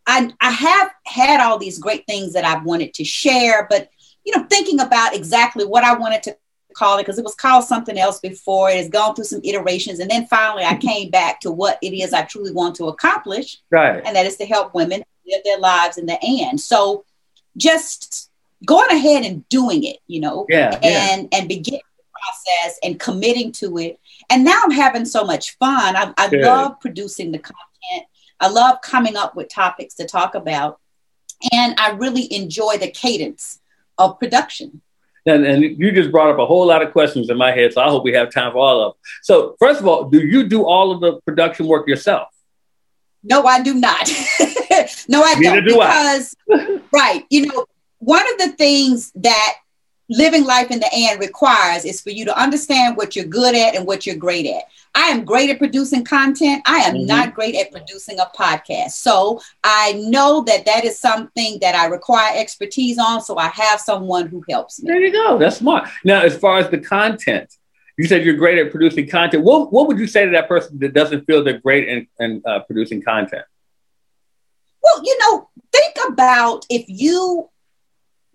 I, 0.05 0.31
I 0.41 0.51
have 0.51 0.91
had 1.05 1.39
all 1.39 1.57
these 1.57 1.79
great 1.79 2.05
things 2.07 2.33
that 2.33 2.45
I've 2.45 2.65
wanted 2.65 2.93
to 2.95 3.03
share, 3.03 3.67
but 3.69 3.89
you 4.25 4.35
know, 4.35 4.45
thinking 4.49 4.79
about 4.79 5.15
exactly 5.15 5.65
what 5.65 5.83
I 5.83 5.95
wanted 5.95 6.23
to 6.23 6.37
call 6.73 6.97
it 6.97 7.03
because 7.03 7.17
it 7.17 7.23
was 7.23 7.35
called 7.35 7.63
something 7.63 7.97
else 7.97 8.19
before. 8.19 8.69
It 8.69 8.77
has 8.77 8.89
gone 8.89 9.15
through 9.15 9.25
some 9.25 9.41
iterations. 9.43 9.99
And 9.99 10.09
then 10.09 10.27
finally, 10.27 10.63
I 10.63 10.75
came 10.75 11.09
back 11.09 11.39
to 11.41 11.51
what 11.51 11.77
it 11.81 11.93
is 11.93 12.13
I 12.13 12.23
truly 12.23 12.51
want 12.51 12.75
to 12.77 12.87
accomplish. 12.87 13.57
Right. 13.71 14.01
And 14.05 14.15
that 14.15 14.25
is 14.25 14.37
to 14.37 14.45
help 14.45 14.73
women 14.73 15.03
live 15.27 15.41
their 15.43 15.59
lives 15.59 15.97
in 15.97 16.05
the 16.05 16.17
and. 16.21 16.59
So 16.59 17.05
just 17.57 18.29
going 18.65 18.89
ahead 18.91 19.25
and 19.25 19.47
doing 19.49 19.83
it, 19.83 19.97
you 20.07 20.19
know, 20.19 20.45
yeah, 20.49 20.79
and, 20.81 21.29
yeah. 21.31 21.39
and 21.39 21.47
beginning 21.47 21.81
the 21.97 22.03
process 22.11 22.79
and 22.83 22.99
committing 22.99 23.51
to 23.53 23.77
it. 23.77 23.99
And 24.29 24.43
now 24.43 24.61
I'm 24.63 24.71
having 24.71 25.05
so 25.05 25.23
much 25.23 25.57
fun. 25.57 25.95
I, 25.95 26.13
I 26.17 26.27
love 26.27 26.79
producing 26.79 27.31
the 27.31 27.39
content. 27.39 28.07
I 28.39 28.49
love 28.49 28.81
coming 28.81 29.15
up 29.15 29.35
with 29.35 29.49
topics 29.49 29.95
to 29.95 30.05
talk 30.05 30.35
about. 30.35 30.79
And 31.51 31.79
I 31.79 31.91
really 31.91 32.31
enjoy 32.33 32.77
the 32.77 32.89
cadence 32.89 33.59
of 33.97 34.19
production. 34.19 34.81
And, 35.25 35.45
and 35.45 35.63
you 35.63 35.91
just 35.91 36.11
brought 36.11 36.29
up 36.29 36.39
a 36.39 36.45
whole 36.45 36.67
lot 36.67 36.81
of 36.81 36.91
questions 36.91 37.29
in 37.29 37.37
my 37.37 37.51
head, 37.51 37.71
so 37.73 37.81
I 37.81 37.89
hope 37.89 38.03
we 38.03 38.13
have 38.13 38.29
time 38.29 38.51
for 38.51 38.57
all 38.57 38.81
of 38.81 38.93
them. 38.93 38.99
So, 39.21 39.55
first 39.57 39.79
of 39.79 39.87
all, 39.87 40.05
do 40.09 40.19
you 40.19 40.47
do 40.47 40.65
all 40.65 40.91
of 40.91 40.99
the 40.99 41.21
production 41.21 41.65
work 41.65 41.87
yourself? 41.87 42.27
No, 43.23 43.45
I 43.45 43.63
do 43.63 43.73
not. 43.73 44.09
no, 45.07 45.23
I 45.23 45.35
Neither 45.35 45.61
don't. 45.61 45.67
Do 45.67 45.73
because, 45.75 46.35
I. 46.51 46.79
right, 46.93 47.25
you 47.29 47.47
know, 47.47 47.65
one 47.99 48.25
of 48.33 48.37
the 48.37 48.51
things 48.57 49.13
that 49.15 49.55
living 50.13 50.45
life 50.45 50.71
in 50.71 50.79
the 50.79 50.93
and 50.93 51.19
requires 51.19 51.85
is 51.85 52.01
for 52.01 52.11
you 52.11 52.25
to 52.25 52.39
understand 52.39 52.95
what 52.95 53.15
you're 53.15 53.25
good 53.25 53.55
at 53.55 53.75
and 53.75 53.85
what 53.85 54.05
you're 54.05 54.15
great 54.15 54.45
at. 54.45 54.63
I 54.95 55.07
am 55.07 55.25
great 55.25 55.49
at 55.49 55.57
producing 55.57 56.05
content. 56.05 56.61
I 56.65 56.77
am 56.79 56.95
mm-hmm. 56.95 57.07
not 57.07 57.33
great 57.33 57.55
at 57.55 57.71
producing 57.71 58.19
a 58.19 58.25
podcast. 58.37 58.91
So 58.91 59.41
I 59.63 59.93
know 59.93 60.43
that 60.43 60.65
that 60.65 60.85
is 60.85 60.99
something 60.99 61.57
that 61.61 61.73
I 61.73 61.87
require 61.87 62.37
expertise 62.37 62.99
on. 62.99 63.21
So 63.21 63.37
I 63.37 63.47
have 63.47 63.79
someone 63.79 64.27
who 64.27 64.43
helps 64.47 64.81
me. 64.81 64.91
There 64.91 65.01
you 65.01 65.11
go. 65.11 65.37
That's 65.37 65.57
smart. 65.57 65.89
Now, 66.03 66.21
as 66.21 66.37
far 66.37 66.59
as 66.59 66.69
the 66.69 66.77
content, 66.77 67.57
you 67.97 68.05
said 68.05 68.23
you're 68.23 68.35
great 68.35 68.57
at 68.59 68.71
producing 68.71 69.07
content. 69.07 69.43
What, 69.43 69.73
what 69.73 69.87
would 69.87 69.99
you 69.99 70.07
say 70.07 70.25
to 70.25 70.31
that 70.31 70.47
person 70.47 70.79
that 70.79 70.93
doesn't 70.93 71.25
feel 71.25 71.43
they're 71.43 71.59
great 71.59 71.87
in, 71.87 72.07
in 72.19 72.41
uh, 72.45 72.59
producing 72.61 73.01
content? 73.01 73.45
Well, 74.83 75.01
you 75.03 75.17
know, 75.19 75.49
think 75.71 75.95
about 76.09 76.65
if 76.69 76.85
you 76.87 77.49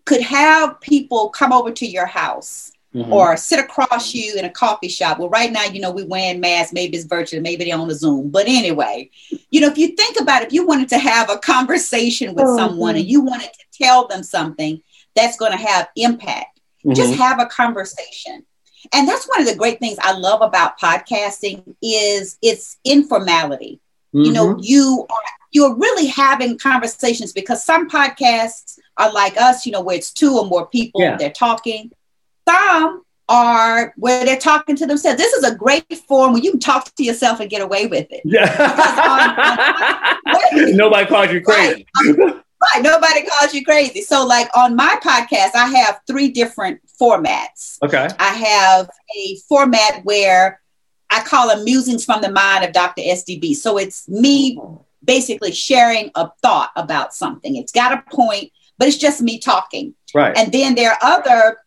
could 0.09 0.23
have 0.23 0.81
people 0.81 1.29
come 1.29 1.53
over 1.53 1.71
to 1.71 1.87
your 1.87 2.07
house 2.07 2.73
mm-hmm. 2.95 3.13
or 3.13 3.37
sit 3.37 3.59
across 3.59 4.15
you 4.15 4.37
in 4.37 4.47
a 4.47 4.51
coffee 4.51 4.89
shop. 4.89 5.19
Well, 5.19 5.29
right 5.29 5.53
now, 5.53 5.65
you 5.65 5.83
know, 5.83 5.91
we're 5.91 6.07
wearing 6.07 6.41
masks, 6.41 6.73
maybe 6.73 6.97
it's 6.97 7.05
virtual, 7.05 7.43
maybe 7.43 7.67
they're 7.67 7.79
on 7.79 7.91
a 7.91 7.95
Zoom. 7.95 8.31
But 8.31 8.47
anyway, 8.49 9.11
you 9.51 9.61
know, 9.61 9.67
if 9.67 9.77
you 9.77 9.89
think 9.89 10.19
about 10.19 10.41
it, 10.41 10.47
if 10.47 10.55
you 10.55 10.67
wanted 10.67 10.89
to 10.89 10.99
have 10.99 11.29
a 11.29 11.37
conversation 11.37 12.35
with 12.35 12.47
mm-hmm. 12.47 12.57
someone 12.57 12.97
and 12.97 13.05
you 13.05 13.21
wanted 13.21 13.51
to 13.53 13.65
tell 13.71 14.09
them 14.09 14.23
something 14.23 14.81
that's 15.15 15.37
going 15.37 15.53
to 15.53 15.59
have 15.59 15.91
impact, 15.95 16.59
mm-hmm. 16.79 16.95
just 16.95 17.15
have 17.17 17.39
a 17.39 17.45
conversation. 17.45 18.47
And 18.95 19.07
that's 19.07 19.29
one 19.29 19.43
of 19.43 19.47
the 19.47 19.57
great 19.57 19.79
things 19.79 19.99
I 20.01 20.13
love 20.13 20.41
about 20.41 20.81
podcasting 20.81 21.75
is 21.83 22.39
its 22.41 22.79
informality. 22.83 23.83
You 24.13 24.33
know, 24.33 24.49
mm-hmm. 24.49 24.61
you 24.63 25.07
are 25.11 25.17
you're 25.51 25.75
really 25.75 26.07
having 26.07 26.59
conversations 26.59 27.33
because 27.33 27.65
some 27.65 27.89
podcasts 27.89 28.79
are 28.97 29.13
like 29.13 29.37
us, 29.39 29.65
you 29.65 29.73
know, 29.73 29.81
where 29.81 29.97
it's 29.97 30.13
two 30.13 30.37
or 30.37 30.47
more 30.47 30.67
people, 30.67 31.01
yeah. 31.01 31.17
they're 31.17 31.31
talking. 31.31 31.91
Some 32.49 33.03
are 33.29 33.93
where 33.97 34.25
they're 34.25 34.39
talking 34.39 34.77
to 34.77 34.87
themselves. 34.87 35.19
This 35.19 35.33
is 35.35 35.45
a 35.45 35.55
great 35.55 35.85
form 36.07 36.33
where 36.33 36.43
you 36.43 36.51
can 36.51 36.61
talk 36.61 36.95
to 36.95 37.05
yourself 37.05 37.41
and 37.41 37.51
get 37.51 37.61
away 37.61 37.87
with 37.87 38.07
it. 38.11 38.23
Yeah. 38.25 38.47
on, 40.27 40.61
on, 40.61 40.77
nobody 40.77 41.07
calls 41.07 41.31
you 41.33 41.43
crazy. 41.43 41.87
Right. 42.05 42.19
right. 42.19 42.83
Nobody 42.83 43.27
calls 43.27 43.53
you 43.55 43.65
crazy. 43.65 44.01
So, 44.03 44.27
like 44.27 44.49
on 44.57 44.75
my 44.77 44.99
podcast, 45.03 45.55
I 45.55 45.69
have 45.77 46.01
three 46.07 46.31
different 46.31 46.81
formats. 47.01 47.79
Okay. 47.83 48.09
I 48.19 48.33
have 48.33 48.89
a 49.17 49.37
format 49.49 50.05
where 50.05 50.61
I 51.19 51.25
call 51.25 51.49
them 51.49 51.65
musings 51.65 52.05
from 52.05 52.21
the 52.21 52.31
mind 52.31 52.65
of 52.65 52.73
Dr. 52.73 53.03
SDB. 53.03 53.55
So 53.55 53.77
it's 53.77 54.09
me 54.09 54.59
basically 55.05 55.53
sharing 55.53 56.11
a 56.15 56.31
thought 56.43 56.71
about 56.77 57.15
something. 57.15 57.57
It's 57.57 57.73
got 57.73 57.93
a 57.93 58.05
point, 58.15 58.53
but 58.79 58.89
it's 58.89 58.97
just 58.97 59.21
me 59.21 59.39
talking. 59.39 59.95
Right. 60.15 60.37
And 60.37 60.53
then 60.53 60.75
there 60.75 60.93
are 60.93 60.99
other 61.03 61.59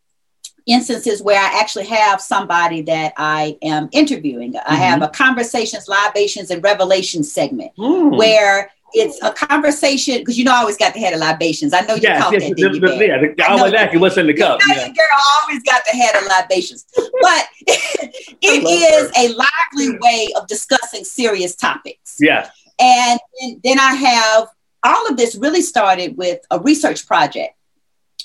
instances 0.66 1.22
where 1.22 1.40
I 1.40 1.60
actually 1.60 1.86
have 1.88 2.22
somebody 2.22 2.82
that 2.84 3.14
I 3.18 3.58
am 3.62 3.90
interviewing. 3.92 4.54
Mm-hmm. 4.54 4.74
I 4.74 4.76
have 4.76 5.02
a 5.02 5.08
conversations, 5.08 5.88
libations, 5.88 6.52
and 6.52 6.64
revelations 6.64 7.32
segment 7.32 7.72
mm. 7.78 8.18
where 8.18 8.72
it's 8.94 9.22
a 9.22 9.32
conversation 9.32 10.20
because 10.20 10.38
you 10.38 10.44
know 10.44 10.54
I 10.54 10.58
always 10.58 10.78
got 10.78 10.94
the 10.94 11.00
head 11.00 11.14
of 11.14 11.20
libations. 11.20 11.74
I 11.74 11.82
know 11.82 11.96
you 11.96 12.02
yes, 12.04 12.22
caught 12.22 12.34
yes, 12.34 12.44
that, 12.44 12.56
did 12.56 12.76
you? 12.76 12.90
Yeah, 13.06 13.20
the, 13.20 13.44
I 13.44 13.58
always 13.58 13.74
ask 13.74 13.94
you 13.94 14.00
what's 14.00 14.18
in 14.18 14.28
the 14.28 14.34
cup. 14.34 14.60
You 14.62 14.76
know, 14.76 14.82
yeah. 14.82 14.88
girl 14.88 15.20
always 15.42 15.64
got 15.64 15.82
the 15.90 15.98
head 15.98 16.16
of 16.16 16.28
libations, 16.28 16.86
but 16.96 17.48
it 17.68 18.64
is 18.64 19.18
her. 19.18 19.24
a 19.24 19.34
lively 19.34 19.98
way 20.02 20.30
of 20.36 20.48
discussing 20.48 21.04
serious 21.04 21.56
topics. 21.56 22.18
Yeah, 22.20 22.50
and, 22.80 23.20
and 23.42 23.62
then 23.64 23.80
I 23.80 23.94
have 23.94 24.48
all 24.84 25.08
of 25.08 25.18
this 25.18 25.36
really 25.36 25.62
started 25.62 26.18
with 26.18 26.40
a 26.50 26.60
research 26.60 27.06
project 27.06 27.56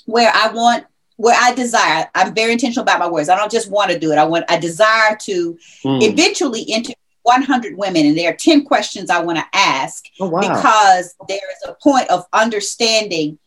where 0.05 0.31
I 0.33 0.51
want 0.51 0.85
where 1.17 1.35
I 1.37 1.53
desire, 1.53 2.07
I'm 2.13 2.35
very 2.35 2.53
intentional 2.53 2.83
about 2.83 2.99
my 2.99 3.07
words. 3.07 3.27
I 3.27 3.35
don't 3.35 3.51
just 3.51 3.71
want 3.71 3.89
to 3.89 3.97
do 3.97 4.11
it. 4.11 4.19
I 4.19 4.23
want, 4.23 4.45
I 4.49 4.59
desire 4.59 5.15
to 5.21 5.57
mm. 5.83 6.03
eventually 6.03 6.61
interview 6.61 6.93
100 7.27 7.77
women, 7.77 8.05
and 8.05 8.17
there 8.17 8.31
are 8.31 8.35
10 8.35 8.63
questions 8.63 9.09
I 9.09 9.21
want 9.21 9.37
to 9.37 9.45
ask 9.53 10.05
Oh, 10.19 10.29
wow. 10.29 10.39
because 10.39 11.13
there 11.27 11.37
is 11.37 11.69
a 11.69 11.73
point 11.73 12.09
of 12.09 12.25
understanding 12.31 13.37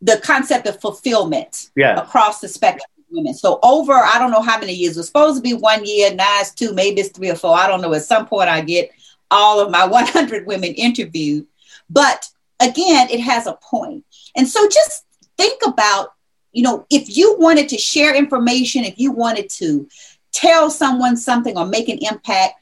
the 0.00 0.18
concept 0.24 0.66
of 0.66 0.80
fulfillment 0.80 1.70
yeah. 1.76 2.00
across 2.00 2.40
the 2.40 2.48
spectrum 2.48 2.88
of 2.98 3.04
women. 3.10 3.34
So 3.34 3.58
over, 3.62 3.92
I 3.92 4.18
don't 4.18 4.30
know 4.30 4.40
how 4.40 4.58
many 4.58 4.72
years. 4.72 4.96
It 4.96 5.00
was 5.00 5.06
supposed 5.08 5.36
to 5.36 5.42
be 5.42 5.52
one 5.54 5.84
year, 5.84 6.14
now 6.14 6.40
it's 6.40 6.52
two, 6.54 6.72
maybe 6.72 7.02
it's 7.02 7.10
three 7.10 7.30
or 7.30 7.34
four. 7.36 7.54
I 7.54 7.68
don't 7.68 7.82
know. 7.82 7.92
At 7.92 8.04
some 8.04 8.26
point, 8.26 8.48
I 8.48 8.62
get 8.62 8.90
all 9.30 9.60
of 9.60 9.70
my 9.70 9.84
100 9.98 10.46
women 10.46 10.72
interviewed. 10.72 11.46
But 11.90 12.28
again, 12.58 13.08
it 13.10 13.20
has 13.20 13.46
a 13.46 13.58
point. 13.62 14.04
And 14.34 14.48
so 14.48 14.66
just 14.68 15.04
think 15.36 15.60
about, 15.66 16.14
you 16.52 16.62
know, 16.62 16.86
if 16.88 17.14
you 17.16 17.36
wanted 17.38 17.68
to 17.68 17.76
share 17.76 18.14
information, 18.14 18.84
if 18.84 18.98
you 18.98 19.12
wanted 19.12 19.50
to 19.50 19.86
tell 20.32 20.70
someone 20.70 21.16
something 21.16 21.58
or 21.58 21.66
make 21.66 21.88
an 21.88 21.98
impact, 22.00 22.54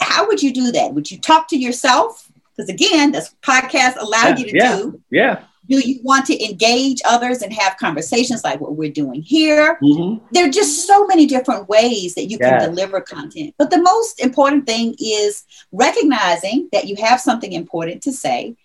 how 0.00 0.26
would 0.26 0.42
you 0.42 0.52
do 0.52 0.72
that? 0.72 0.94
Would 0.94 1.10
you 1.10 1.18
talk 1.18 1.48
to 1.48 1.56
yourself? 1.56 2.30
Because 2.56 2.68
again, 2.68 3.12
this 3.12 3.34
podcast 3.42 3.96
allow 3.98 4.28
Yeah, 4.28 4.36
you 4.36 4.44
to 4.46 4.56
yeah. 4.56 4.76
do. 4.76 5.00
Yeah. 5.10 5.40
Do 5.68 5.78
you 5.78 6.00
want 6.02 6.26
to 6.26 6.44
engage 6.44 7.00
others 7.04 7.42
and 7.42 7.52
have 7.52 7.76
conversations 7.76 8.42
like 8.42 8.60
what 8.60 8.74
we're 8.74 8.90
doing 8.90 9.22
here? 9.22 9.78
Mhm. 9.82 10.20
There 10.32 10.46
are 10.48 10.50
just 10.50 10.84
so 10.86 11.06
many 11.06 11.26
different 11.26 11.68
ways 11.68 12.14
that 12.16 12.24
you 12.26 12.38
can 12.38 12.58
deliver 12.60 13.00
content. 13.00 13.54
But 13.56 13.70
the 13.70 13.78
most 13.80 14.18
important 14.20 14.66
thing 14.66 14.96
is 14.98 15.44
recognizing 15.70 16.68
that 16.72 16.86
you 16.88 16.96
have 16.96 17.20
something 17.20 17.52
important 17.52 18.02
to 18.02 18.12
say 18.12 18.56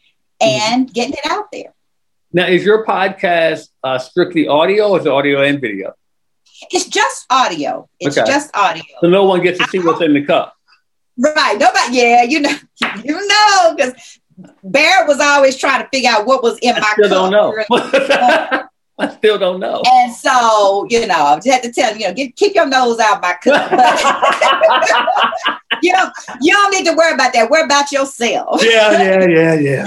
Mm-hmm. 0.41 0.73
and 0.73 0.93
getting 0.93 1.13
it 1.13 1.31
out 1.31 1.45
there. 1.53 1.73
Now, 2.33 2.47
is 2.47 2.65
your 2.65 2.85
podcast 2.85 3.69
uh, 3.83 3.97
strictly 3.97 4.47
audio 4.49 4.89
or 4.89 4.99
is 4.99 5.05
it 5.05 5.11
audio 5.11 5.41
and 5.43 5.61
video? 5.61 5.93
It's 6.71 6.87
just 6.87 7.25
audio. 7.29 7.87
It's 8.01 8.17
Okay. 8.17 8.27
just 8.29 8.53
audio. 8.53 8.83
So 8.99 9.07
no 9.07 9.23
one 9.23 9.41
gets 9.41 9.59
to 9.59 9.65
see 9.67 9.79
what's 9.79 10.01
in 10.01 10.13
the 10.13 10.25
cup. 10.25 10.53
Right. 11.17 11.57
Nobody, 11.57 11.97
yeah, 11.97 12.23
you 12.23 12.41
know, 12.41 12.55
you 13.03 13.27
know, 13.27 13.73
because 13.75 14.19
Barrett 14.63 15.07
was 15.07 15.19
always 15.19 15.57
trying 15.57 15.83
to 15.83 15.89
figure 15.89 16.09
out 16.09 16.25
what 16.25 16.43
was 16.43 16.57
in 16.59 16.75
I 16.75 16.79
my 16.79 16.93
still 16.93 17.09
don't 17.09 17.31
know. 17.31 17.53
I 18.97 19.09
still 19.09 19.37
don't 19.37 19.59
know. 19.59 19.81
And 19.85 20.13
so, 20.13 20.87
you 20.89 21.05
know, 21.05 21.15
I 21.15 21.35
just 21.35 21.47
had 21.47 21.63
to 21.63 21.71
tell 21.71 21.91
him, 21.91 21.99
you 21.99 22.07
know, 22.07 22.13
get, 22.13 22.33
keep 22.37 22.55
your 22.55 22.65
nose 22.65 22.97
out 22.99 23.21
my 23.21 23.35
cup. 23.43 23.69
you 25.81 25.91
know, 25.91 26.09
you 26.39 26.53
don't 26.53 26.71
need 26.71 26.85
to 26.85 26.93
worry 26.93 27.13
about 27.13 27.33
that. 27.33 27.49
Worry 27.49 27.65
about 27.65 27.91
yourself. 27.91 28.63
yeah, 28.63 29.03
yeah, 29.03 29.27
yeah, 29.27 29.53
yeah. 29.55 29.85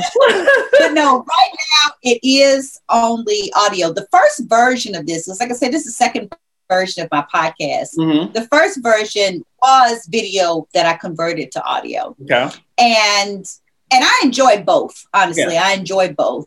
but 0.78 0.92
no, 0.92 1.20
right 1.20 1.54
now 1.54 1.92
it 2.02 2.20
is 2.22 2.82
only 2.90 3.50
audio. 3.56 3.94
The 3.94 4.06
first 4.10 4.46
version 4.46 4.94
of 4.94 5.06
this 5.06 5.26
was, 5.26 5.40
like 5.40 5.50
I 5.50 5.54
said, 5.54 5.72
this 5.72 5.86
is 5.86 5.86
the 5.86 6.04
second 6.04 6.30
version 6.68 7.02
of 7.04 7.10
my 7.10 7.24
podcast. 7.34 7.96
Mhm. 7.98 8.32
The 8.32 8.46
first 8.52 8.82
version 8.82 9.44
was 9.62 10.06
video 10.08 10.66
that 10.74 10.86
I 10.86 10.94
converted 10.94 11.52
to 11.52 11.62
audio. 11.64 12.14
Okay. 12.22 12.48
and 12.78 13.44
and 13.90 14.04
I 14.04 14.20
enjoy 14.22 14.62
both. 14.62 15.06
Honestly, 15.14 15.56
I 15.56 15.72
enjoy 15.72 16.12
both. 16.12 16.46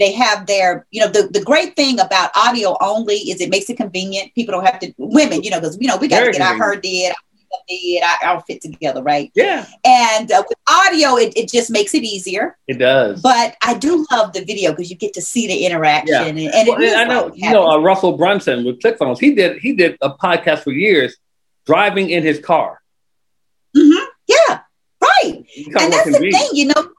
They 0.00 0.10
have 0.12 0.46
their, 0.46 0.86
you 0.90 1.00
know, 1.00 1.06
the, 1.08 1.28
the 1.28 1.40
great 1.40 1.76
thing 1.76 2.00
about 2.00 2.30
audio 2.34 2.76
only 2.80 3.14
is 3.14 3.40
it 3.40 3.48
makes 3.48 3.70
it 3.70 3.76
convenient. 3.76 4.34
People 4.34 4.52
don't 4.54 4.66
have 4.66 4.80
to 4.80 4.92
women, 4.98 5.44
you 5.44 5.50
know, 5.50 5.60
because 5.60 5.78
you 5.80 5.86
know 5.86 5.96
we 5.96 6.08
got 6.08 6.18
to 6.18 6.24
Very 6.24 6.32
get 6.32 6.42
our 6.42 6.56
hair 6.56 6.74
did, 6.80 7.14
did, 7.68 8.02
our 8.02 8.16
outfit 8.22 8.60
together, 8.62 9.02
right? 9.02 9.30
Yeah, 9.34 9.66
And 9.84 10.30
uh, 10.30 10.42
with 10.48 10.58
audio, 10.68 11.16
it, 11.16 11.32
it 11.36 11.48
just 11.50 11.70
makes 11.70 11.94
it 11.94 12.02
easier. 12.04 12.56
it 12.68 12.78
does. 12.78 13.20
But 13.22 13.56
I 13.62 13.74
do 13.74 14.06
love 14.10 14.32
the 14.32 14.44
video 14.44 14.70
because 14.72 14.90
you 14.90 14.96
get 14.96 15.12
to 15.14 15.22
see 15.22 15.46
the 15.46 15.64
interaction, 15.66 16.14
Yeah. 16.14 16.24
and, 16.24 16.38
and 16.38 16.68
Well, 16.68 16.98
I 17.00 17.04
know, 17.04 17.32
you 17.34 17.50
know, 17.50 17.68
uh, 17.70 17.78
Russell 17.78 18.16
Brunson 18.16 18.64
with 18.64 18.80
ClickFunnels. 18.80 19.18
He 19.18 19.34
did 19.34 19.58
he 19.58 19.74
did 19.74 19.96
a 20.00 20.10
podcast 20.10 20.60
for 20.64 20.72
years, 20.72 21.16
driving 21.66 22.10
in 22.10 22.22
his 22.22 22.38
car. 22.40 22.80
Mhm. 23.76 24.06
yeah, 24.28 24.60
right. 25.02 25.44
And 25.80 25.92
that's 25.92 26.04
the 26.12 26.18
thing, 26.18 26.48
you 26.52 26.66
know. 26.66 26.90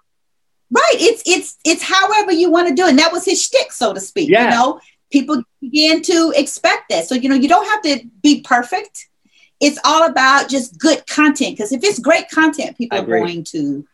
Right. 0.72 0.96
It's 0.96 1.22
it's 1.26 1.58
it's 1.64 1.84
however 1.84 2.32
you 2.32 2.50
want 2.52 2.68
to 2.68 2.74
do 2.76 2.86
it. 2.86 2.90
And 2.90 3.00
that 3.00 3.12
was 3.14 3.24
his 3.24 3.42
shtick, 3.42 3.72
so 3.72 3.94
to 3.94 4.00
speak. 4.00 4.30
Yeah. 4.30 4.46
You 4.46 4.50
know, 4.50 4.80
people 5.12 5.42
begin 5.62 6.02
to 6.02 6.34
expect 6.36 6.90
that. 6.90 7.08
So, 7.08 7.16
you 7.16 7.30
know, 7.30 7.36
you 7.36 7.48
don't 7.48 7.66
have 7.68 7.82
to 7.84 8.06
be 8.24 8.42
perfect. 8.42 9.08
It's 9.62 9.80
all 9.86 10.06
about 10.06 10.50
just 10.50 10.78
good 10.80 11.06
content. 11.08 11.58
Because 11.58 11.72
if 11.72 11.84
it's 11.84 12.00
great 12.00 12.30
content, 12.30 12.78
people 12.78 12.98
are 12.98 13.06
going 13.06 13.44
to 13.46 13.86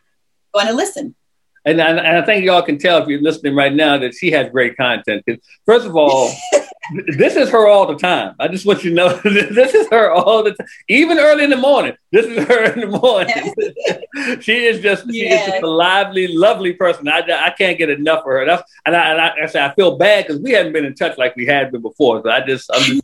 going 0.53 0.67
to 0.67 0.73
listen. 0.73 1.15
And, 1.63 1.79
and, 1.79 1.99
and 1.99 2.17
I 2.17 2.25
think 2.25 2.43
y'all 2.43 2.63
can 2.63 2.79
tell 2.79 3.01
if 3.01 3.07
you're 3.07 3.21
listening 3.21 3.55
right 3.55 3.73
now 3.73 3.97
that 3.99 4.15
she 4.15 4.31
has 4.31 4.49
great 4.49 4.75
content. 4.75 5.23
First 5.65 5.85
of 5.85 5.95
all, 5.95 6.31
this 7.17 7.35
is 7.35 7.49
her 7.49 7.67
all 7.67 7.85
the 7.85 7.95
time. 7.95 8.35
I 8.39 8.47
just 8.47 8.65
want 8.65 8.83
you 8.83 8.89
to 8.89 8.95
know 8.95 9.09
this 9.23 9.75
is 9.75 9.87
her 9.91 10.11
all 10.11 10.43
the 10.43 10.53
time. 10.53 10.67
Even 10.87 11.19
early 11.19 11.43
in 11.43 11.51
the 11.51 11.57
morning, 11.57 11.93
this 12.11 12.25
is 12.25 12.47
her 12.47 12.73
in 12.73 12.79
the 12.79 12.97
morning. 12.97 14.41
she 14.41 14.65
is 14.65 14.81
just 14.81 15.05
she 15.11 15.29
is 15.29 15.45
just 15.45 15.61
a 15.61 15.67
lively, 15.67 16.35
lovely 16.35 16.73
person. 16.73 17.07
I, 17.07 17.19
I 17.19 17.53
can't 17.55 17.77
get 17.77 17.91
enough 17.91 18.19
of 18.19 18.25
her. 18.25 18.45
That's, 18.45 18.63
and 18.87 18.95
I, 18.95 19.11
and 19.11 19.21
I, 19.21 19.67
I, 19.67 19.75
feel 19.75 19.97
bad 19.97 20.25
because 20.25 20.41
we 20.41 20.51
haven't 20.51 20.73
been 20.73 20.85
in 20.85 20.95
touch 20.95 21.17
like 21.19 21.35
we 21.35 21.45
had 21.45 21.71
been 21.71 21.83
before. 21.83 22.23
So 22.23 22.31
I 22.31 22.41
just 22.41 22.71
I'm 22.73 22.81
just 22.81 23.03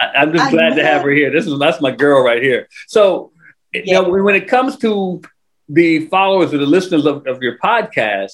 I, 0.00 0.06
I'm 0.18 0.32
just 0.32 0.44
I 0.44 0.50
glad 0.50 0.74
to 0.76 0.84
have 0.84 1.02
her 1.02 1.10
here. 1.10 1.30
This 1.30 1.46
is 1.46 1.58
that's 1.58 1.80
my 1.80 1.90
girl 1.90 2.22
right 2.22 2.42
here. 2.42 2.68
So, 2.86 3.32
Yeah. 3.72 4.00
know, 4.00 4.10
when, 4.10 4.34
it 4.34 4.48
comes 4.48 4.76
to 4.78 5.22
the 5.68 6.06
followers 6.06 6.52
or 6.52 6.58
the 6.58 6.66
listeners 6.66 7.06
of, 7.06 7.26
of 7.26 7.42
your 7.42 7.58
podcast, 7.58 8.32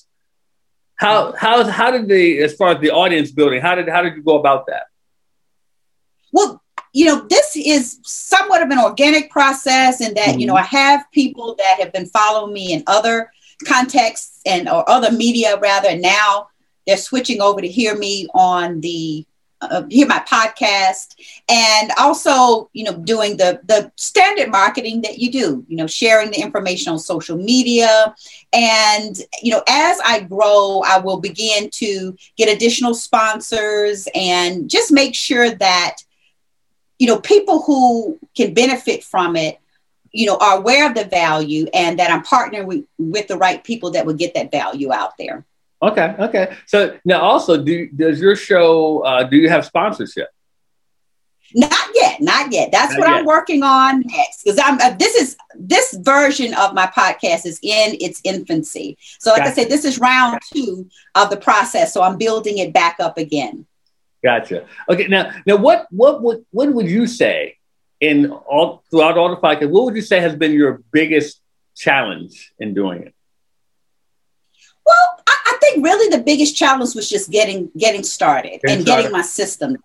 how 0.97 1.33
how 1.33 1.65
how 1.65 1.91
did 1.91 2.09
the 2.09 2.39
as 2.41 2.55
far 2.55 2.71
as 2.75 2.81
the 2.81 2.91
audience 2.91 3.31
building, 3.31 3.61
how 3.61 3.75
did 3.75 3.89
how 3.89 4.03
did 4.03 4.17
you 4.17 4.23
go 4.23 4.39
about 4.39 4.67
that? 4.67 4.85
Well, 6.33 6.63
you 6.93 7.05
know, 7.05 7.27
this 7.29 7.57
is 7.57 8.01
somewhat 8.03 8.63
of 8.63 8.71
an 8.71 8.79
organic 8.79 9.31
process 9.31 10.01
in 10.01 10.15
that, 10.15 10.41
you 10.41 10.47
know, 10.47 10.55
mm-hmm. 10.55 10.75
I 10.77 10.83
have 10.83 11.05
people 11.13 11.55
that 11.57 11.79
have 11.81 11.93
been 11.93 12.07
following 12.07 12.53
me 12.53 12.73
in 12.73 12.83
other 12.87 13.31
contexts 13.65 14.41
and 14.47 14.69
or 14.69 14.89
other 14.89 15.13
media 15.13 15.59
rather. 15.59 15.89
and 15.89 16.03
Now 16.03 16.49
they're 16.87 16.97
switching 16.97 17.41
over 17.41 17.61
to 17.61 17.69
hear 17.69 17.97
me 17.97 18.27
on 18.35 18.81
the 18.81 19.27
uh, 19.61 19.83
hear 19.91 20.07
my 20.07 20.21
podcast 20.21 21.17
and 21.49 21.91
also 21.99 22.71
you 22.73 22.85
know 22.85 22.97
doing 22.99 23.37
the 23.37 23.61
the 23.65 23.91
standard 23.97 24.51
marketing 24.51 25.03
that 25.03 25.19
you 25.19 25.31
do 25.31 25.65
you 25.69 25.77
know 25.77 25.87
sharing 25.87 26.31
the 26.31 26.41
information 26.41 26.93
on 26.93 26.99
social 26.99 27.37
media. 27.37 28.15
And 28.53 29.17
you 29.43 29.53
know 29.53 29.63
as 29.69 30.01
i 30.05 30.21
grow 30.21 30.83
i 30.87 30.99
will 30.99 31.21
begin 31.21 31.71
to 31.71 32.17
get 32.37 32.55
additional 32.55 32.95
sponsors 32.95 34.09
and 34.15 34.71
just 34.71 34.93
make 34.93 35.15
sure 35.15 35.51
that 35.51 35.97
you 36.99 37.07
know 37.07 37.21
people 37.21 37.63
who 37.63 38.19
can 38.37 38.55
benefit 38.55 39.05
from 39.05 39.37
it 39.37 39.59
you 40.13 40.27
know 40.27 40.37
are 40.39 40.59
aware 40.59 40.89
of 40.89 40.95
the 40.95 41.05
value 41.05 41.67
and 41.75 41.99
that 41.99 42.11
i'm 42.11 42.25
partnering 42.25 42.67
with, 42.67 42.85
with 42.99 43.29
the 43.29 43.37
right 43.37 43.63
people 43.65 43.91
that 43.91 44.07
will 44.07 44.15
get 44.15 44.35
that 44.35 44.51
value 44.51 44.93
out 44.93 45.13
there 45.19 45.45
Okay, 45.81 46.15
okay. 46.19 46.57
So 46.67 46.99
now 47.05 47.21
also, 47.21 47.63
do 47.63 47.89
does 47.89 48.21
your 48.21 48.35
show 48.37 49.01
uh, 49.05 49.23
do 49.25 49.37
you 49.37 49.49
have 49.49 49.65
sponsorship? 49.65 50.29
not 51.55 51.73
yet 51.95 52.21
not 52.21 52.53
yet 52.53 52.71
that's 52.71 52.93
Not 52.93 52.99
what 53.01 53.09
yet. 53.09 53.17
i'm 53.21 53.25
working 53.25 53.63
on 53.63 54.03
next 54.03 54.45
because 54.45 54.61
i'm 54.63 54.79
uh, 54.83 54.95
this 54.99 55.15
is 55.15 55.35
this 55.59 55.97
version 56.03 56.53
of 56.53 56.75
my 56.75 56.87
podcast 56.89 57.47
is 57.47 57.59
in 57.63 57.97
its 58.03 58.21
infancy 58.23 58.99
so 59.19 59.31
like 59.31 59.41
i 59.41 59.45
Gotcha. 59.45 59.63
said 59.63 59.71
this 59.71 59.87
is 59.87 59.99
round 59.99 60.41
two 60.53 60.87
of 61.15 61.31
the 61.31 61.39
process 61.39 61.95
so 61.95 62.03
i'm 62.03 62.19
building 62.19 62.59
it 62.59 62.75
back 62.75 62.97
up 63.01 63.17
again 63.17 63.67
Gotcha. 64.23 64.67
Okay, 64.91 65.07
now 65.07 65.33
now 65.47 65.57
what 65.57 65.87
what 65.91 66.23
would 66.23 66.45
what 66.51 66.73
would 66.75 66.87
you 66.91 67.07
say 67.07 67.57
in 68.01 68.31
all 68.31 68.83
throughout 68.91 69.17
all 69.17 69.31
the 69.31 69.37
podcasts? 69.37 69.71
What 69.71 69.85
would 69.85 69.95
you 69.95 70.03
say 70.03 70.19
has 70.21 70.35
been 70.35 70.53
your 70.53 70.83
biggest 70.93 71.41
challenge 71.77 72.53
in 72.59 72.75
doing 72.75 73.05
it? 73.05 73.15
Well, 75.83 75.93
I, 75.93 75.97
I 75.97 76.01
think 76.01 76.11
really 76.11 76.17
the 76.17 76.23
biggest 76.23 76.57
challenge 76.57 76.95
was 76.95 77.09
just 77.09 77.31
getting 77.31 77.71
getting 77.77 78.03
started 78.03 78.61
Getting 78.63 78.71
and 78.71 78.83
started. 78.83 79.03
getting 79.03 79.13
my 79.13 79.23
system. 79.23 79.77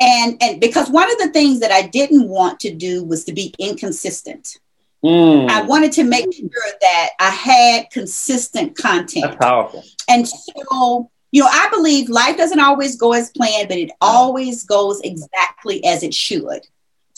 And 0.00 0.36
and 0.42 0.60
because 0.60 0.90
one 0.90 1.10
of 1.10 1.18
the 1.18 1.28
things 1.28 1.60
that 1.60 1.72
I 1.72 1.82
didn't 1.82 2.28
want 2.28 2.60
to 2.60 2.72
do 2.74 3.04
was 3.04 3.24
to 3.24 3.32
be 3.32 3.54
inconsistent. 3.58 4.58
Mm, 5.04 5.48
I 5.48 5.62
wanted 5.62 5.92
to 5.92 6.04
make 6.04 6.32
sure 6.34 6.48
that 6.80 7.10
I 7.20 7.30
had 7.30 7.90
consistent 7.90 8.76
content. 8.76 9.24
that's 9.24 9.36
powerful. 9.36 9.84
And 10.08 10.26
so, 10.26 11.10
you 11.32 11.42
know, 11.42 11.48
I 11.50 11.68
believe 11.70 12.08
life 12.08 12.36
doesn't 12.36 12.60
always 12.60 12.96
go 12.96 13.12
as 13.12 13.30
planned, 13.30 13.68
but 13.68 13.78
it 13.78 13.90
always 14.00 14.64
goes 14.64 15.00
exactly 15.02 15.84
as 15.84 16.02
it 16.02 16.14
should. 16.14 16.66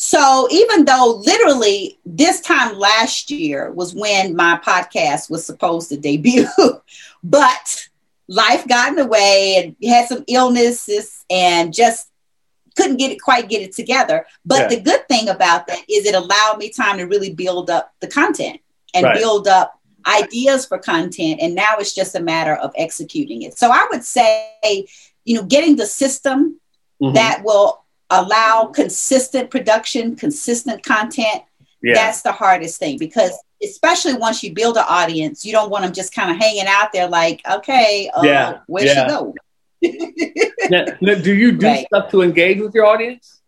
So 0.00 0.46
even 0.50 0.84
though 0.84 1.22
literally 1.24 1.98
this 2.06 2.40
time 2.40 2.78
last 2.78 3.30
year 3.30 3.72
was 3.72 3.94
when 3.94 4.36
my 4.36 4.60
podcast 4.64 5.28
was 5.30 5.44
supposed 5.44 5.88
to 5.88 5.96
debut, 5.96 6.46
but 7.28 7.88
life 8.28 8.66
got 8.66 8.88
in 8.90 8.96
the 8.96 9.06
way 9.06 9.56
and 9.80 9.90
had 9.90 10.08
some 10.08 10.24
illnesses 10.28 11.24
and 11.30 11.72
just 11.72 12.08
couldn't 12.76 12.96
get 12.96 13.10
it 13.10 13.20
quite 13.20 13.48
get 13.48 13.62
it 13.62 13.72
together. 13.74 14.26
But 14.44 14.60
Yeah. 14.62 14.68
the 14.76 14.80
good 14.80 15.08
thing 15.08 15.28
about 15.28 15.66
that 15.66 15.80
is 15.88 16.06
it 16.06 16.14
allowed 16.14 16.58
me 16.58 16.70
time 16.70 16.98
to 16.98 17.04
really 17.04 17.32
build 17.32 17.70
up 17.70 17.92
the 18.00 18.06
content 18.06 18.60
and 18.94 19.04
Right. 19.04 19.16
build 19.18 19.48
up 19.48 19.74
ideas 20.06 20.64
for 20.64 20.78
content 20.78 21.40
and 21.42 21.54
now 21.54 21.76
it's 21.78 21.92
just 21.92 22.14
a 22.14 22.20
matter 22.20 22.54
of 22.54 22.72
executing 22.76 23.42
it 23.42 23.58
so 23.58 23.70
i 23.70 23.86
would 23.90 24.02
say 24.04 24.86
you 25.24 25.34
know 25.36 25.42
getting 25.42 25.76
the 25.76 25.84
system 25.84 26.58
Mhm. 27.02 27.14
that 27.14 27.42
will 27.44 27.84
allow 28.08 28.66
consistent 28.66 29.50
production 29.50 30.16
consistent 30.16 30.82
content 30.82 31.42
yeah. 31.82 31.94
that's 31.94 32.22
the 32.22 32.32
hardest 32.32 32.78
thing 32.78 32.96
because 32.96 33.32
especially 33.62 34.14
once 34.14 34.42
you 34.42 34.52
build 34.54 34.76
an 34.76 34.84
audience, 34.88 35.44
you 35.44 35.52
don't 35.52 35.70
want 35.70 35.84
them 35.84 35.92
just 35.92 36.14
kind 36.14 36.30
of 36.30 36.36
hanging 36.36 36.66
out 36.66 36.92
there 36.92 37.08
like, 37.08 37.40
okay, 37.50 38.10
uh, 38.14 38.22
yeah. 38.22 38.58
where 38.66 38.84
yeah. 38.84 39.04
she 39.04 39.10
go? 39.10 39.34
now, 40.70 40.84
now, 41.00 41.14
do 41.14 41.34
you 41.34 41.52
do 41.52 41.66
right. 41.66 41.86
stuff 41.86 42.10
to 42.10 42.22
engage 42.22 42.60
with 42.60 42.74
your 42.74 42.86
audience? 42.86 43.40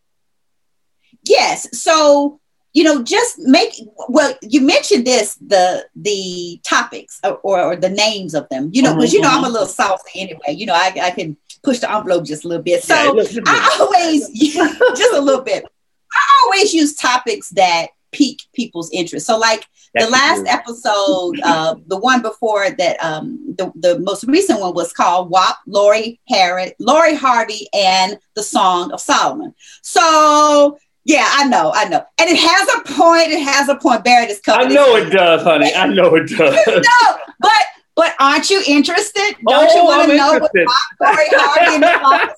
Yes. 1.25 1.69
So 1.79 2.41
you 2.73 2.85
know 2.85 3.03
just 3.03 3.39
make 3.39 3.73
well 4.09 4.33
you 4.43 4.61
mentioned 4.61 5.07
this 5.07 5.35
the 5.37 5.87
the 5.97 6.61
topics 6.65 7.21
or, 7.25 7.61
or 7.61 7.77
the 7.77 7.89
names 7.89 8.35
of 8.35 8.49
them 8.49 8.71
you 8.73 8.83
know 8.83 8.95
because 8.95 9.11
mm-hmm. 9.11 9.17
you 9.17 9.23
know 9.23 9.29
i'm 9.29 9.45
a 9.45 9.49
little 9.49 9.67
saucy 9.67 10.21
anyway 10.21 10.51
you 10.51 10.67
know 10.67 10.75
I, 10.75 10.93
I 11.03 11.11
can 11.11 11.37
push 11.63 11.81
the 11.81 11.93
envelope 11.93 12.25
just 12.25 12.45
a 12.45 12.49
little 12.49 12.63
bit 12.63 12.83
so 12.83 12.95
yeah, 12.95 13.25
i 13.47 13.77
always 13.81 14.29
just 14.97 15.15
a 15.15 15.21
little 15.21 15.43
bit 15.43 15.65
i 16.13 16.45
always 16.45 16.73
use 16.73 16.95
topics 16.95 17.51
that 17.51 17.89
pique 18.13 18.43
people's 18.55 18.91
interest 18.93 19.27
so 19.27 19.37
like 19.39 19.67
That's 19.95 20.07
the 20.07 20.13
last 20.13 20.47
episode 20.47 21.41
uh, 21.43 21.75
the 21.87 21.99
one 21.99 22.23
before 22.23 22.71
that 22.71 23.03
um 23.03 23.55
the, 23.59 23.73
the 23.75 23.99
most 24.01 24.25
recent 24.25 24.61
one 24.61 24.75
was 24.75 24.93
called 24.93 25.31
WAP 25.31 25.57
Lori 25.67 26.21
Harris 26.29 26.73
Lori 26.79 27.15
Harvey 27.15 27.69
and 27.73 28.19
the 28.35 28.43
Song 28.43 28.93
of 28.93 29.01
Solomon 29.01 29.55
so 29.83 30.79
yeah, 31.05 31.27
I 31.29 31.49
know, 31.49 31.73
I 31.75 31.87
know. 31.87 32.05
And 32.19 32.29
it 32.29 32.37
has 32.37 32.69
a 32.69 32.95
point. 32.95 33.29
It 33.31 33.43
has 33.43 33.69
a 33.69 33.75
point. 33.75 34.05
Barrett 34.05 34.31
is 34.31 34.41
coming. 34.41 34.67
I 34.67 34.71
know 34.71 34.97
it 34.97 35.11
does, 35.11 35.43
honey. 35.43 35.73
I 35.75 35.87
know 35.87 36.15
it 36.15 36.29
does. 36.37 36.67
no, 36.67 37.19
but 37.41 37.63
but 37.97 38.15
aren't 38.21 38.49
you 38.49 38.63
interested? 38.67 39.35
Don't 39.47 39.69
oh, 39.71 39.75
you 39.75 39.85
want 39.85 40.11
to 40.11 40.17
know 40.17 40.35
interested. 40.35 40.67
what 40.67 41.17
Corey 41.17 41.27
Harvey 41.33 41.75
and 41.75 42.31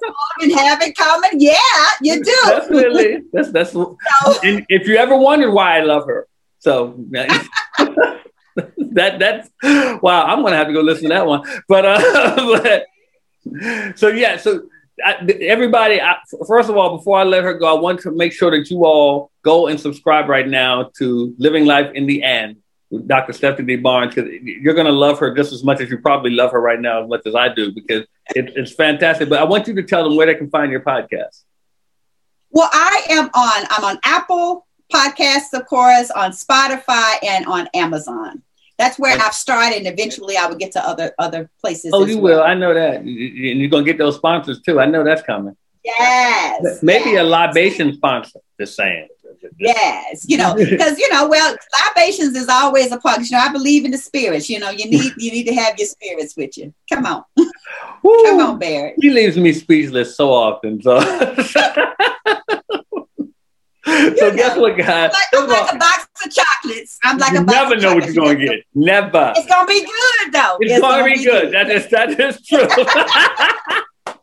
Solomon 0.47 0.59
have 0.59 0.83
in 0.83 0.95
common? 0.95 1.31
Yeah, 1.41 1.55
you 2.01 2.23
do. 2.25 2.37
Definitely. 2.47 3.23
That's 3.33 3.51
that's. 3.51 3.73
So, 3.73 3.97
and 4.43 4.65
if 4.69 4.87
you 4.87 4.97
ever 4.97 5.17
wondered 5.17 5.53
why 5.53 5.79
I 5.79 5.81
love 5.83 6.07
her, 6.07 6.27
so 6.63 6.95
that 8.93 9.19
that's 9.19 9.51
wow. 10.01 10.27
I'm 10.27 10.43
gonna 10.43 10.57
have 10.57 10.69
to 10.69 10.73
go 10.73 10.81
listen 10.81 11.09
to 11.09 11.09
that 11.09 11.27
one. 11.27 11.43
But 11.67 11.85
uh, 11.85 12.63
but 12.63 13.99
so 13.99 14.07
yeah, 14.09 14.37
so 14.37 14.63
I, 15.05 15.27
everybody, 15.41 16.01
I, 16.01 16.19
first 16.47 16.71
of 16.71 16.77
all, 16.77 16.97
before 16.97 17.19
I 17.19 17.25
let 17.25 17.43
her 17.43 17.55
go, 17.55 17.77
I 17.77 17.81
want 17.81 17.99
to 18.03 18.13
make 18.13 18.33
sure 18.33 18.53
that 18.53 18.71
you 18.71 18.85
all 18.85 19.33
go 19.43 19.67
and 19.67 19.81
subscribe 19.81 20.29
right 20.29 20.47
now 20.47 20.91
to 20.99 21.35
Living 21.37 21.67
Life 21.67 21.91
in 21.95 22.07
the 22.07 22.23
And 22.23 22.59
Dr. 23.07 23.33
Stephanie 23.33 23.75
Barnes 23.75 24.15
because 24.15 24.31
you're 24.43 24.75
going 24.75 24.87
to 24.87 24.93
love 24.93 25.19
her 25.19 25.35
just 25.35 25.53
as 25.53 25.65
much 25.65 25.81
as 25.81 25.91
you 25.91 25.99
probably 25.99 26.31
love 26.31 26.53
her 26.53 26.61
right 26.61 26.81
now, 26.81 27.03
as 27.03 27.09
much 27.09 27.23
as 27.27 27.35
I 27.35 27.53
do, 27.53 27.73
because 27.73 28.03
it, 28.37 28.53
it's 28.55 28.73
fantastic. 28.73 29.29
But 29.29 29.41
I 29.41 29.45
want 29.45 29.67
you 29.67 29.75
to 29.75 29.83
tell 29.83 30.05
them 30.05 30.15
where 30.15 30.27
they 30.27 30.37
can 30.37 30.51
find 30.51 30.71
your 30.71 30.83
podcast. 30.83 31.43
Well, 32.51 32.71
I 32.73 33.07
am 33.09 33.25
on. 33.35 33.67
I'm 33.71 33.85
on 33.85 33.99
Apple 34.05 34.67
Podcasts, 34.93 35.53
of 35.53 35.67
course, 35.67 36.11
on 36.11 36.33
Spotify, 36.33 37.17
and 37.23 37.47
on 37.47 37.69
Amazon 37.75 38.43
that's 38.83 38.99
where 38.99 39.17
I've 39.19 39.35
started, 39.35 39.79
and 39.79 39.87
eventually 39.87 40.37
I 40.37 40.47
would 40.47 40.59
get 40.59 40.73
to 40.73 40.85
other 40.87 41.13
other 41.19 41.51
places. 41.61 41.93
Oh, 41.95 42.05
you 42.05 42.19
well. 42.19 42.39
will. 42.39 42.43
I 42.43 42.55
know 42.55 42.75
that, 42.75 43.01
and 43.01 43.09
you're 43.09 43.71
gonna 43.71 43.85
get 43.85 43.99
those 43.99 44.17
sponsors 44.17 44.61
too. 44.61 44.81
I 44.81 44.87
know 44.87 45.05
that's 45.05 45.23
coming. 45.23 45.57
Yes. 45.85 46.83
Maybe 46.83 47.11
yes. 47.11 47.21
a 47.21 47.25
libation 47.25 47.95
sponsor. 47.95 48.41
Just 48.59 48.77
saying. 48.77 49.09
Yes, 49.59 50.25
you 50.29 50.37
know, 50.37 50.55
because 50.71 50.99
you 50.99 51.09
know, 51.13 51.29
well, 51.29 51.57
libations 51.89 52.37
is 52.37 52.49
always 52.49 52.93
a 52.93 52.99
part. 52.99 53.21
You 53.21 53.37
know, 53.37 53.43
I 53.43 53.53
believe 53.53 53.85
in 53.85 53.91
the 53.91 53.99
spirits. 53.99 54.49
You 54.49 54.59
know, 54.59 54.71
you 54.71 54.89
need 54.89 55.13
you 55.17 55.33
need 55.33 55.45
to 55.45 55.55
have 55.55 55.77
your 55.79 55.89
spirits 55.89 56.37
with 56.37 56.57
you. 56.57 56.73
Come 56.93 57.07
on, 57.07 57.25
come 57.37 58.41
on, 58.41 58.59
Barrett. 58.59 58.97
He 59.01 59.11
leaves 59.11 59.37
me 59.37 59.53
speechless 59.53 60.17
so 60.17 60.33
often. 60.33 60.81
So. 60.83 60.99
so 63.87 64.11
know, 64.11 64.37
guess 64.37 64.57
what, 64.57 64.77
guys? 64.77 65.13
I'm 65.33 65.49
like, 65.49 65.49
I'm 65.49 65.49
like 65.49 65.75
a 65.75 65.79
box 65.79 66.07
of 66.25 66.33
chocolates. 66.33 66.99
I'm 67.03 67.19
like 67.19 67.33
you 67.33 67.41
a 67.41 67.45
never 67.45 67.75
know 67.77 67.97
what 67.97 68.07
you're 68.07 68.15
gonna 68.15 68.37
get. 68.37 68.61
Never. 68.75 69.33
It's 69.37 69.49
gonna 69.49 69.67
be 69.67 69.81
good 69.81 70.33
though. 70.33 70.57
It's, 70.61 70.73
it's 70.73 70.81
gonna, 70.81 71.03
gonna, 71.03 71.15
be, 71.15 71.25
good. 71.25 71.51
good. 71.51 71.53
That 71.53 71.69
is 71.71 71.91
that 71.91 72.21
is 72.21 72.47
true. 72.47 72.61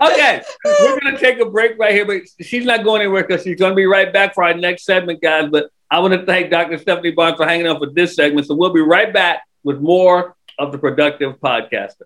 okay, 0.00 0.42
we're 0.64 1.00
gonna 1.00 1.18
take 1.18 1.40
a 1.40 1.46
break 1.46 1.76
right 1.78 1.92
here, 1.92 2.06
but 2.06 2.22
she's 2.40 2.64
not 2.64 2.84
going 2.84 3.02
anywhere 3.02 3.26
because 3.26 3.42
she's 3.42 3.58
gonna 3.58 3.74
be 3.74 3.86
right 3.86 4.12
back 4.12 4.34
for 4.34 4.44
our 4.44 4.54
next 4.54 4.84
segment, 4.84 5.20
guys. 5.20 5.48
But 5.50 5.70
I 5.90 5.98
want 5.98 6.14
to 6.14 6.24
thank 6.24 6.50
Dr. 6.50 6.78
Stephanie 6.78 7.10
Barnes 7.10 7.38
for 7.38 7.46
hanging 7.46 7.66
on 7.66 7.80
for 7.80 7.90
this 7.90 8.14
segment. 8.14 8.46
So 8.46 8.54
we'll 8.54 8.72
be 8.72 8.80
right 8.80 9.12
back 9.12 9.42
with 9.64 9.80
more 9.80 10.36
of 10.60 10.70
the 10.70 10.78
productive 10.78 11.40
podcaster. 11.40 12.02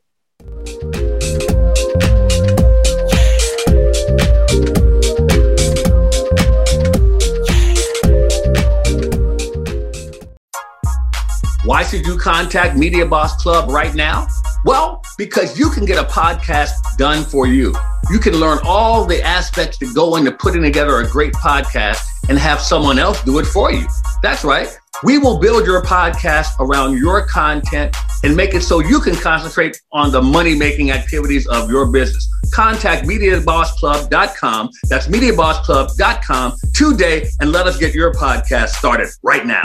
Why 11.64 11.82
should 11.82 12.06
you 12.06 12.18
contact 12.18 12.76
Media 12.76 13.06
Boss 13.06 13.42
Club 13.42 13.70
right 13.70 13.94
now? 13.94 14.26
Well, 14.66 15.00
because 15.16 15.58
you 15.58 15.70
can 15.70 15.86
get 15.86 15.96
a 15.96 16.06
podcast 16.06 16.72
done 16.98 17.24
for 17.24 17.46
you. 17.46 17.74
You 18.10 18.18
can 18.18 18.34
learn 18.34 18.58
all 18.66 19.06
the 19.06 19.22
aspects 19.22 19.78
that 19.78 19.94
go 19.94 20.16
into 20.16 20.30
putting 20.30 20.60
together 20.60 20.98
a 20.98 21.08
great 21.08 21.32
podcast 21.32 22.04
and 22.28 22.38
have 22.38 22.60
someone 22.60 22.98
else 22.98 23.22
do 23.24 23.38
it 23.38 23.46
for 23.46 23.72
you. 23.72 23.86
That's 24.22 24.44
right. 24.44 24.68
We 25.04 25.16
will 25.16 25.38
build 25.38 25.64
your 25.64 25.82
podcast 25.82 26.48
around 26.60 26.98
your 26.98 27.26
content 27.26 27.96
and 28.22 28.36
make 28.36 28.54
it 28.54 28.62
so 28.62 28.80
you 28.80 29.00
can 29.00 29.14
concentrate 29.14 29.80
on 29.90 30.12
the 30.12 30.20
money 30.20 30.54
making 30.54 30.90
activities 30.90 31.46
of 31.46 31.70
your 31.70 31.90
business. 31.90 32.28
Contact 32.52 33.06
MediaBossClub.com. 33.06 34.70
That's 34.90 35.08
MediaBossClub.com 35.08 36.56
today 36.74 37.26
and 37.40 37.52
let 37.52 37.66
us 37.66 37.78
get 37.78 37.94
your 37.94 38.12
podcast 38.12 38.68
started 38.68 39.08
right 39.22 39.46
now. 39.46 39.62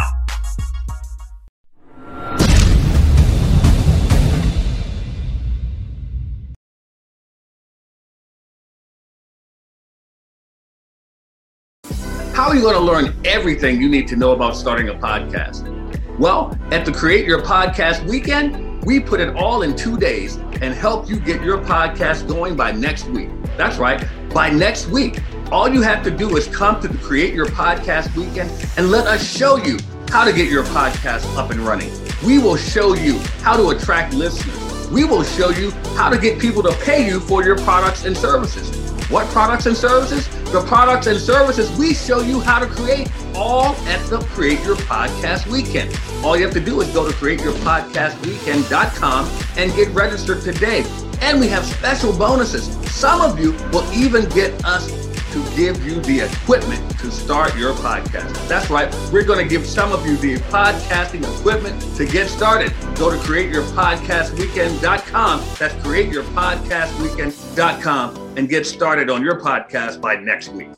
How 12.50 12.54
are 12.54 12.58
you 12.58 12.64
going 12.64 12.74
to 12.74 12.82
learn 12.82 13.16
everything 13.26 13.80
you 13.80 13.88
need 13.88 14.08
to 14.08 14.16
know 14.16 14.32
about 14.32 14.56
starting 14.56 14.90
a 14.90 14.96
podcast? 14.96 15.70
Well, 16.18 16.58
at 16.72 16.84
the 16.84 16.92
Create 16.92 17.28
Your 17.28 17.44
Podcast 17.44 18.04
weekend, 18.10 18.84
we 18.86 19.00
put 19.00 19.20
it 19.20 19.36
all 19.36 19.62
in 19.62 19.76
two 19.76 20.00
days 20.00 20.38
and 20.60 20.74
help 20.74 21.08
you 21.08 21.20
get 21.20 21.44
your 21.44 21.60
podcast 21.60 22.28
going 22.28 22.56
by 22.56 22.72
next 22.72 23.06
week. 23.10 23.30
That's 23.56 23.78
right, 23.78 24.04
by 24.34 24.50
next 24.50 24.88
week. 24.88 25.20
All 25.52 25.70
you 25.70 25.84
have 25.84 26.04
to 26.06 26.10
do 26.10 26.38
is 26.38 26.48
come 26.48 26.82
to 26.82 26.88
the 26.88 26.98
Create 26.98 27.36
Your 27.36 27.46
Podcast 27.46 28.16
weekend 28.16 28.50
and 28.78 28.90
let 28.90 29.06
us 29.06 29.24
show 29.24 29.58
you 29.58 29.78
how 30.08 30.26
to 30.26 30.34
get 30.34 30.50
your 30.50 30.64
podcast 30.64 31.32
up 31.38 31.52
and 31.52 31.60
running. 31.60 31.92
We 32.26 32.40
will 32.40 32.58
show 32.58 32.96
you 32.96 33.20
how 33.44 33.58
to 33.58 33.78
attract 33.78 34.16
listeners. 34.16 34.90
We 34.90 35.06
will 35.06 35.24
show 35.24 35.52
you 35.52 35.70
how 35.96 36.10
to 36.10 36.18
get 36.18 36.40
people 36.40 36.64
to 36.64 36.76
pay 36.78 37.06
you 37.06 37.20
for 37.20 37.44
your 37.44 37.60
products 37.60 38.06
and 38.06 38.18
services. 38.18 38.88
What 39.10 39.28
products 39.30 39.65
and 39.65 39.76
services? 39.76 40.28
The 40.52 40.62
products 40.67 41.08
and 41.08 41.19
services 41.19 41.76
we 41.80 41.95
show 41.95 42.22
you 42.22 42.39
how 42.39 42.60
to 42.60 42.67
create 42.67 43.12
all 43.34 43.76
at 43.88 44.06
the 44.08 44.19
Create 44.19 44.63
Your 44.63 44.76
Podcast 44.76 45.48
Weekend. 45.48 46.00
All 46.24 46.38
you 46.38 46.43
have 46.43 46.54
to 46.54 46.60
do 46.60 46.80
is 46.82 46.93
go 46.93 47.10
to 47.10 47.15
createyourpodcastweekend.com 47.15 49.32
and 49.58 49.76
get 49.76 49.88
registered 49.95 50.43
today. 50.43 50.86
And 51.22 51.39
we 51.39 51.48
have 51.48 51.65
special 51.65 52.15
bonuses. 52.15 52.67
Some 52.91 53.22
of 53.22 53.39
you 53.39 53.54
will 53.72 53.91
even 53.91 54.30
get 54.30 54.63
us 54.63 55.09
to 55.32 55.44
give 55.56 55.84
you 55.86 56.00
the 56.02 56.22
equipment 56.22 56.98
to 57.00 57.12
start 57.12 57.56
your 57.58 57.74
podcast. 57.74 58.48
That's 58.48 58.70
right. 58.70 58.94
We're 59.12 59.24
going 59.24 59.39
to 59.39 59.48
give 59.50 59.65
some 59.65 59.92
of 59.92 60.06
you 60.06 60.15
the 60.18 60.36
podcasting 60.50 61.24
equipment 61.38 61.82
to 61.96 62.06
get 62.06 62.30
started. 62.30 62.72
Go 62.96 63.10
to 63.12 63.18
createyourpodcastweekend.com. 63.18 65.39
That's 65.60 65.74
createyourpodcastweekend.com 65.76 68.38
and 68.38 68.50
get 68.50 68.65
started 68.65 69.10
on 69.10 69.22
your 69.24 69.39
podcast 69.39 70.02
by 70.02 70.15
next 70.15 70.50
week. 70.50 70.70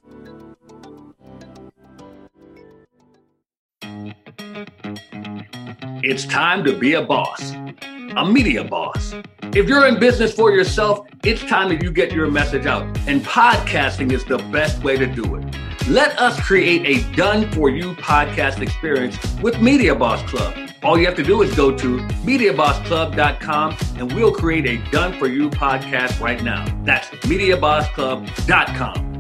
It's 6.04 6.26
time 6.26 6.64
to 6.66 6.76
be 6.78 6.94
a 6.94 7.02
boss, 7.04 7.52
a 7.52 8.26
media 8.26 8.64
boss. 8.64 9.14
If 9.54 9.70
you're 9.70 9.86
in 9.86 10.00
business 10.00 10.34
for 10.34 10.52
yourself, 10.52 11.08
it's 11.24 11.44
time 11.44 11.70
that 11.70 11.84
you 11.84 11.92
get 11.92 12.12
your 12.12 12.32
message 12.32 12.66
out, 12.66 12.84
and 13.08 13.22
podcasting 13.22 14.12
is 14.12 14.26
the 14.26 14.40
best 14.52 14.84
way 14.84 14.98
to 14.98 15.06
do 15.06 15.36
it. 15.36 15.46
Let 15.88 16.20
us 16.20 16.40
create 16.40 16.84
a 16.86 17.04
done 17.16 17.52
for 17.52 17.70
you 17.70 17.94
podcast 17.96 18.62
experience 18.62 19.18
with 19.42 19.62
Media 19.62 19.96
Boss 19.96 20.22
Club. 20.30 20.58
All 20.84 20.98
you 20.98 21.06
have 21.06 21.16
to 21.16 21.24
do 21.24 21.44
is 21.44 21.54
go 21.56 21.76
to 21.76 21.98
MediaBossClub.com 21.98 23.78
and 23.98 24.12
we'll 24.14 24.32
create 24.32 24.66
a 24.66 24.78
done 24.92 25.18
for 25.20 25.28
you 25.28 25.50
podcast 25.50 26.20
right 26.20 26.44
now. 26.44 26.66
That's 26.84 27.08
MediaBossClub.com. 27.08 29.11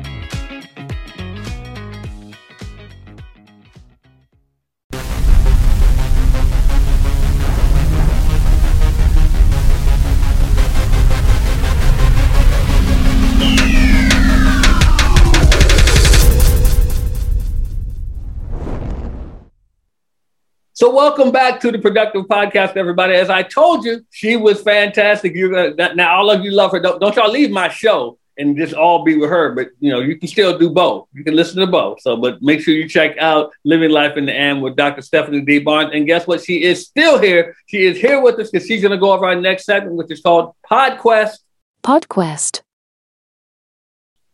So 20.81 20.89
welcome 20.89 21.31
back 21.31 21.59
to 21.59 21.71
the 21.71 21.77
Productive 21.77 22.23
Podcast, 22.23 22.75
everybody. 22.75 23.13
As 23.13 23.29
I 23.29 23.43
told 23.43 23.85
you, 23.85 24.03
she 24.09 24.35
was 24.35 24.63
fantastic. 24.63 25.35
You're 25.35 25.79
uh, 25.79 25.93
now 25.93 26.17
all 26.17 26.31
of 26.31 26.43
you 26.43 26.49
love 26.49 26.71
her. 26.71 26.79
Don't, 26.79 26.99
don't 26.99 27.15
y'all 27.15 27.29
leave 27.29 27.51
my 27.51 27.69
show 27.69 28.17
and 28.39 28.57
just 28.57 28.73
all 28.73 29.03
be 29.03 29.15
with 29.15 29.29
her. 29.29 29.53
But 29.53 29.69
you 29.79 29.91
know, 29.91 29.99
you 29.99 30.17
can 30.17 30.27
still 30.27 30.57
do 30.57 30.71
both. 30.71 31.07
You 31.13 31.23
can 31.23 31.35
listen 31.35 31.59
to 31.59 31.67
both. 31.67 32.01
So, 32.01 32.17
but 32.17 32.41
make 32.41 32.61
sure 32.61 32.73
you 32.73 32.89
check 32.89 33.15
out 33.19 33.51
Living 33.63 33.91
Life 33.91 34.17
in 34.17 34.25
the 34.25 34.33
And 34.33 34.63
with 34.63 34.75
Dr. 34.75 35.03
Stephanie 35.03 35.41
D. 35.41 35.59
Barnes. 35.59 35.91
And 35.93 36.07
guess 36.07 36.25
what? 36.25 36.43
She 36.43 36.63
is 36.63 36.87
still 36.87 37.19
here. 37.19 37.55
She 37.67 37.85
is 37.85 38.01
here 38.01 38.19
with 38.19 38.39
us 38.39 38.49
because 38.49 38.67
she's 38.67 38.81
going 38.81 38.89
to 38.89 38.97
go 38.97 39.11
over 39.13 39.27
our 39.27 39.39
next 39.39 39.65
segment, 39.65 39.97
which 39.97 40.09
is 40.09 40.19
called 40.19 40.55
PodQuest. 40.67 41.41
PodQuest. 41.83 42.61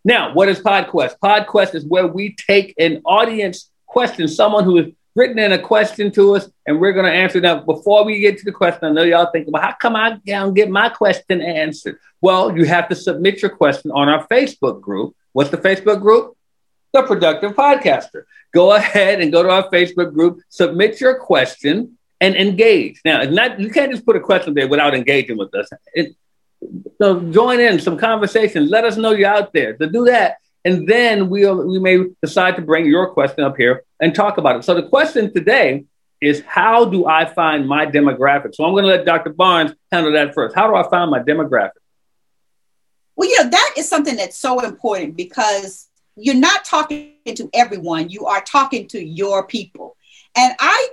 Now, 0.06 0.34
what 0.34 0.48
is 0.48 0.62
PodQuest? 0.62 1.18
PodQuest 1.22 1.76
is 1.76 1.84
where 1.86 2.08
we 2.08 2.38
take 2.38 2.74
an 2.80 3.02
audience 3.04 3.70
question, 3.86 4.30
someone 4.30 4.64
who 4.64 4.78
has 4.78 4.86
written 5.18 5.40
in 5.40 5.52
a 5.52 5.60
question 5.60 6.12
to 6.12 6.36
us, 6.36 6.48
and 6.68 6.80
we're 6.80 6.94
going 6.94 7.06
to 7.06 7.12
answer 7.12 7.42
that. 7.42 7.66
Before 7.66 8.06
we 8.06 8.20
get 8.20 8.38
to 8.38 8.46
the 8.46 8.52
question, 8.52 8.86
I 8.86 8.92
know 8.92 9.02
y'all 9.02 9.32
think, 9.32 9.48
well, 9.50 9.62
how 9.62 9.74
come 9.74 9.96
I 9.96 10.20
don't 10.26 10.54
get 10.54 10.70
my 10.70 10.90
question 10.90 11.42
answered? 11.42 11.98
Well, 12.22 12.56
you 12.56 12.66
have 12.66 12.88
to 12.90 12.96
submit 12.96 13.42
your 13.42 13.50
question 13.50 13.90
on 13.92 14.08
our 14.08 14.28
Facebook 14.28 14.80
group. 14.80 15.16
What's 15.34 15.50
the 15.50 15.58
Facebook 15.58 16.02
group? 16.02 16.38
The 16.94 17.02
Productive 17.02 17.54
Podcaster. 17.54 18.24
Go 18.54 18.74
ahead 18.74 19.20
and 19.20 19.32
go 19.32 19.42
to 19.42 19.50
our 19.50 19.70
Facebook 19.72 20.14
group, 20.14 20.40
submit 20.50 21.02
your 21.02 21.16
question, 21.16 21.98
and 22.22 22.36
engage. 22.36 23.02
Now, 23.04 23.24
not 23.24 23.60
you 23.60 23.70
can't 23.70 23.92
just 23.92 24.06
put 24.06 24.16
a 24.16 24.20
question 24.20 24.54
there 24.54 24.68
without 24.68 24.94
engaging 24.94 25.38
with 25.38 25.54
us. 25.54 25.70
It, 25.94 26.16
so 27.00 27.20
join 27.32 27.60
in 27.60 27.80
some 27.80 27.98
conversation. 27.98 28.70
Let 28.70 28.86
us 28.86 28.98
know 28.98 29.12
you're 29.12 29.30
out 29.30 29.52
there. 29.54 29.74
To 29.78 29.88
do 29.88 30.06
that, 30.06 30.38
and 30.64 30.88
then 30.88 31.30
we'll 31.30 31.68
we 31.68 31.80
may 31.80 32.06
decide 32.22 32.56
to 32.56 32.62
bring 32.62 32.86
your 32.86 33.10
question 33.10 33.44
up 33.44 33.58
here 33.58 33.84
and 34.00 34.14
talk 34.14 34.38
about 34.38 34.58
it. 34.58 34.64
So 34.64 34.74
the 34.74 34.88
question 34.88 35.34
today 35.34 35.86
is 36.22 36.42
how 36.42 36.86
do 36.86 37.06
I 37.06 37.26
find 37.26 37.68
my 37.68 37.86
demographic? 37.86 38.56
So 38.56 38.64
I'm 38.64 38.72
going 38.72 38.84
to 38.84 38.90
let 38.90 39.06
Dr. 39.06 39.32
Barnes 39.32 39.74
handle 39.92 40.14
that 40.14 40.34
first. 40.34 40.56
How 40.56 40.68
do 40.68 40.76
I 40.76 40.90
find 40.90 41.12
my 41.12 41.20
demographic? 41.20 41.72
Well, 43.16 43.30
you 43.30 43.44
know, 43.44 43.50
that 43.50 43.74
is 43.78 43.90
something 43.90 44.16
that's 44.16 44.38
so 44.38 44.60
important 44.60 45.16
because 45.16 45.90
you're 46.16 46.36
not 46.36 46.66
talking 46.66 47.14
to 47.26 47.50
everyone, 47.54 48.10
you 48.10 48.26
are 48.26 48.42
talking 48.42 48.88
to 48.90 49.04
your 49.04 49.46
people. 49.46 49.96
And 50.36 50.54
I, 50.60 50.90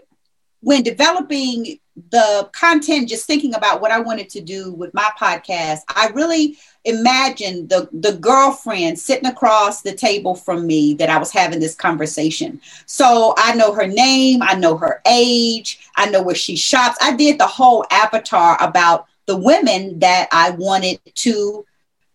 when 0.60 0.82
developing 0.82 1.78
the 2.10 2.48
content, 2.52 3.08
just 3.08 3.26
thinking 3.26 3.54
about 3.54 3.80
what 3.80 3.90
I 3.90 4.00
wanted 4.00 4.28
to 4.30 4.40
do 4.40 4.72
with 4.72 4.92
my 4.94 5.08
podcast, 5.18 5.80
I 5.88 6.08
really 6.14 6.58
imagined 6.84 7.68
the, 7.68 7.88
the 7.92 8.12
girlfriend 8.12 8.98
sitting 8.98 9.28
across 9.28 9.82
the 9.82 9.94
table 9.94 10.34
from 10.34 10.66
me 10.66 10.94
that 10.94 11.10
I 11.10 11.18
was 11.18 11.32
having 11.32 11.60
this 11.60 11.74
conversation. 11.74 12.60
So 12.86 13.34
I 13.36 13.54
know 13.54 13.72
her 13.72 13.86
name, 13.86 14.42
I 14.42 14.54
know 14.54 14.76
her 14.76 15.00
age, 15.06 15.88
I 15.96 16.10
know 16.10 16.22
where 16.22 16.34
she 16.34 16.56
shops. 16.56 16.98
I 17.00 17.16
did 17.16 17.38
the 17.38 17.46
whole 17.46 17.84
avatar 17.90 18.56
about 18.62 19.06
the 19.26 19.36
women 19.36 19.98
that 20.00 20.28
I 20.32 20.50
wanted 20.50 21.00
to 21.14 21.64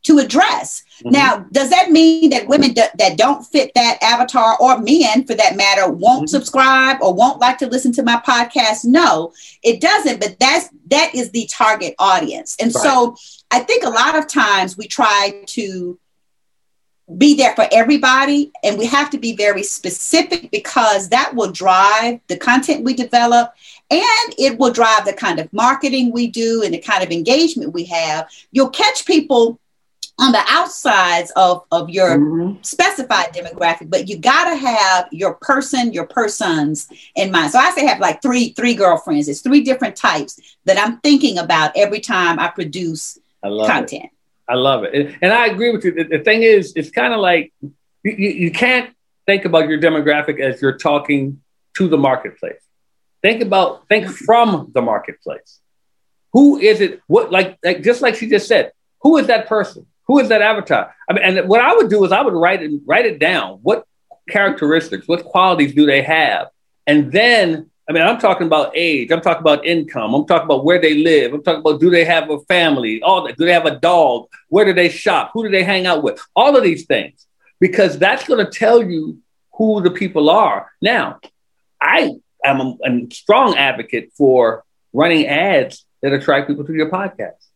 to 0.04 0.20
address. 0.20 0.84
Mm-hmm. 1.00 1.12
Now, 1.12 1.46
does 1.52 1.70
that 1.70 1.92
mean 1.92 2.30
that 2.32 2.48
women 2.48 2.74
do, 2.74 2.84
that 2.98 3.18
don't 3.18 3.44
fit 3.44 3.72
that 3.76 3.98
avatar 4.02 4.58
or 4.60 4.80
men 4.80 5.26
for 5.26 5.36
that 5.36 5.56
matter 5.56 5.90
won't 5.90 6.24
mm-hmm. 6.24 6.28
subscribe 6.28 6.98
or 7.02 7.14
won't 7.14 7.40
like 7.40 7.58
to 7.60 7.68
listen 7.68 7.92
to 7.94 8.04
my 8.04 8.22
podcast? 8.26 8.86
No, 8.86 9.34
it 9.64 9.82
doesn't, 9.82 10.20
but 10.20 10.38
that's 10.40 10.70
that 10.88 11.14
is 11.14 11.32
the 11.32 11.50
target 11.52 11.96
audience. 12.00 12.56
And 12.60 12.74
right. 12.74 12.84
so 12.84 13.16
I 13.52 13.60
think 13.60 13.84
a 13.84 13.90
lot 13.90 14.18
of 14.18 14.28
times 14.28 14.78
we 14.78 14.88
try 14.88 15.44
to 15.48 16.00
be 17.18 17.36
there 17.36 17.56
for 17.56 17.68
everybody 17.72 18.52
and 18.64 18.78
we 18.78 18.86
have 18.86 19.10
to 19.10 19.18
be 19.18 19.36
very 19.36 19.64
specific 19.64 20.52
because 20.52 21.10
that 21.10 21.34
will 21.34 21.52
drive 21.52 22.20
the 22.28 22.38
content 22.38 22.84
we 22.84 22.94
develop 22.94 23.54
and 23.90 24.36
it 24.38 24.60
will 24.60 24.72
drive 24.72 25.06
the 25.06 25.14
kind 25.14 25.40
of 25.40 25.52
marketing 25.52 26.12
we 26.12 26.28
do 26.28 26.62
and 26.64 26.74
the 26.74 26.78
kind 26.78 27.04
of 27.04 27.10
engagement 27.10 27.74
we 27.74 27.84
have. 27.86 28.30
You'll 28.52 28.70
catch 28.70 29.06
people 29.06 29.60
on 30.20 30.34
the 30.34 30.44
outsides 30.48 31.32
of, 31.36 31.64
of 31.72 31.90
your 31.90 32.18
mm-hmm. 32.18 32.62
specified 32.62 33.34
demographic, 33.34 33.90
but 33.90 34.10
you 34.10 34.18
gotta 34.18 34.56
have 34.56 35.08
your 35.12 35.36
person, 35.36 35.94
your 35.94 36.06
persons 36.06 36.90
in 37.16 37.32
mind. 37.32 37.52
So 37.52 37.60
I 37.60 37.72
say 37.72 37.86
have 37.86 38.00
like 38.00 38.22
three 38.22 38.50
three 38.50 38.76
girlfriends. 38.76 39.30
It's 39.30 39.42
three 39.42 39.62
different 39.62 39.96
types 39.96 40.40
that 40.66 40.78
I'm 40.78 41.00
thinking 41.00 41.38
about 41.38 41.72
every 41.76 42.02
time 42.02 42.40
I 42.40 42.50
produce 42.50 43.18
I 43.42 43.48
content. 43.48 44.06
It. 44.06 44.12
I 44.48 44.56
love 44.56 44.84
it, 44.84 45.16
and, 45.22 45.32
I 45.32 45.46
agree 45.46 45.72
with 45.72 45.86
you. 45.86 45.92
The, 45.92 46.20
thing 46.20 46.42
is, 46.42 46.74
it's 46.76 46.90
kind 46.90 47.14
of 47.14 47.20
like 47.20 47.54
you, 47.62 47.72
you, 48.04 48.30
you 48.30 48.52
can't 48.52 48.96
think 49.28 49.46
about 49.46 49.70
your 49.70 49.80
demographic 49.80 50.40
as 50.40 50.60
you're 50.60 50.78
talking 50.78 51.40
to 51.78 51.88
the 51.88 51.98
marketplace. 51.98 52.60
Think 53.22 53.44
about 53.44 53.88
think 53.88 54.10
from 54.10 54.72
the 54.74 54.82
marketplace. 54.82 55.60
Who 56.34 56.58
is 56.58 56.82
it? 56.82 57.02
What 57.08 57.32
like 57.32 57.58
like 57.64 57.84
just 57.84 58.02
like 58.02 58.16
she 58.16 58.28
just 58.28 58.48
said? 58.48 58.72
Who 59.02 59.18
is 59.18 59.28
that 59.28 59.48
person? 59.48 59.86
Who 60.10 60.18
is 60.18 60.30
that 60.30 60.42
avatar? 60.42 60.96
I 61.08 61.14
mean, 61.14 61.24
and 61.24 61.48
what 61.48 61.62
I 61.62 61.76
would 61.76 61.88
do 61.88 62.04
is 62.04 62.12
I 62.12 62.24
would 62.24 62.34
write 62.34 62.64
it, 62.64 62.82
write 62.88 63.06
it 63.06 63.20
down. 63.20 63.60
What 63.62 63.86
characteristics, 64.28 65.08
what 65.08 65.24
qualities 65.24 65.76
do 65.76 65.86
they 65.86 66.02
have? 66.02 66.48
And 66.88 67.12
then, 67.12 67.70
I 67.88 67.94
mean, 67.94 68.02
I'm 68.02 68.18
talking 68.18 68.48
about 68.48 68.72
age. 68.74 69.12
I'm 69.12 69.22
talking 69.22 69.42
about 69.42 69.68
income. 69.68 70.16
I'm 70.16 70.26
talking 70.26 70.46
about 70.46 70.66
where 70.66 70.82
they 70.82 70.96
live. 70.96 71.32
I'm 71.36 71.44
talking 71.44 71.60
about 71.60 71.80
do 71.80 71.92
they 71.92 72.06
have 72.06 72.28
a 72.32 72.40
family? 72.46 73.04
All 73.04 73.24
that. 73.28 73.38
Do 73.38 73.46
they 73.46 73.54
have 73.54 73.68
a 73.68 73.80
dog? 73.80 74.30
Where 74.48 74.66
do 74.66 74.74
they 74.74 74.90
shop? 74.90 75.30
Who 75.34 75.44
do 75.44 75.52
they 75.52 75.64
hang 75.64 75.86
out 75.86 76.02
with? 76.02 76.20
All 76.36 76.58
of 76.58 76.64
these 76.64 76.88
things, 76.88 77.28
because 77.60 78.00
that's 78.00 78.28
going 78.28 78.44
to 78.44 78.52
tell 78.52 78.82
you 78.82 79.20
who 79.54 79.80
the 79.82 79.92
people 79.92 80.32
are. 80.32 80.72
Now, 80.82 81.20
I 81.80 82.16
am 82.44 82.62
a, 82.62 82.78
a 82.84 83.08
strong 83.14 83.58
advocate 83.58 84.12
for 84.18 84.64
running 84.92 85.28
ads 85.28 85.86
that 86.02 86.14
attract 86.14 86.48
people 86.48 86.66
to 86.66 86.74
your 86.74 86.90
podcast 86.90 87.49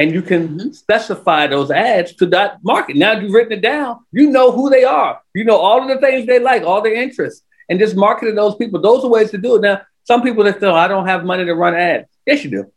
and 0.00 0.12
you 0.12 0.22
can 0.22 0.48
mm-hmm. 0.48 0.70
specify 0.70 1.46
those 1.46 1.70
ads 1.70 2.14
to 2.14 2.26
that 2.26 2.58
market. 2.64 2.96
Now 2.96 3.12
you've 3.12 3.34
written 3.34 3.52
it 3.52 3.60
down, 3.60 3.98
you 4.10 4.30
know 4.30 4.50
who 4.50 4.70
they 4.70 4.82
are. 4.82 5.20
You 5.34 5.44
know 5.44 5.58
all 5.58 5.82
of 5.82 5.88
the 5.88 5.98
things 5.98 6.26
they 6.26 6.38
like, 6.38 6.62
all 6.62 6.80
their 6.80 6.94
interests, 6.94 7.44
and 7.68 7.78
just 7.78 7.94
marketing 7.94 8.34
those 8.34 8.56
people. 8.56 8.80
Those 8.80 9.04
are 9.04 9.08
ways 9.08 9.30
to 9.32 9.38
do 9.38 9.56
it. 9.56 9.60
Now, 9.60 9.82
some 10.04 10.22
people 10.22 10.42
that 10.44 10.58
say, 10.58 10.66
I 10.66 10.88
don't 10.88 11.06
have 11.06 11.24
money 11.24 11.44
to 11.44 11.54
run 11.54 11.74
ads. 11.74 12.08
Yes, 12.26 12.42
you 12.42 12.50
do. 12.50 12.72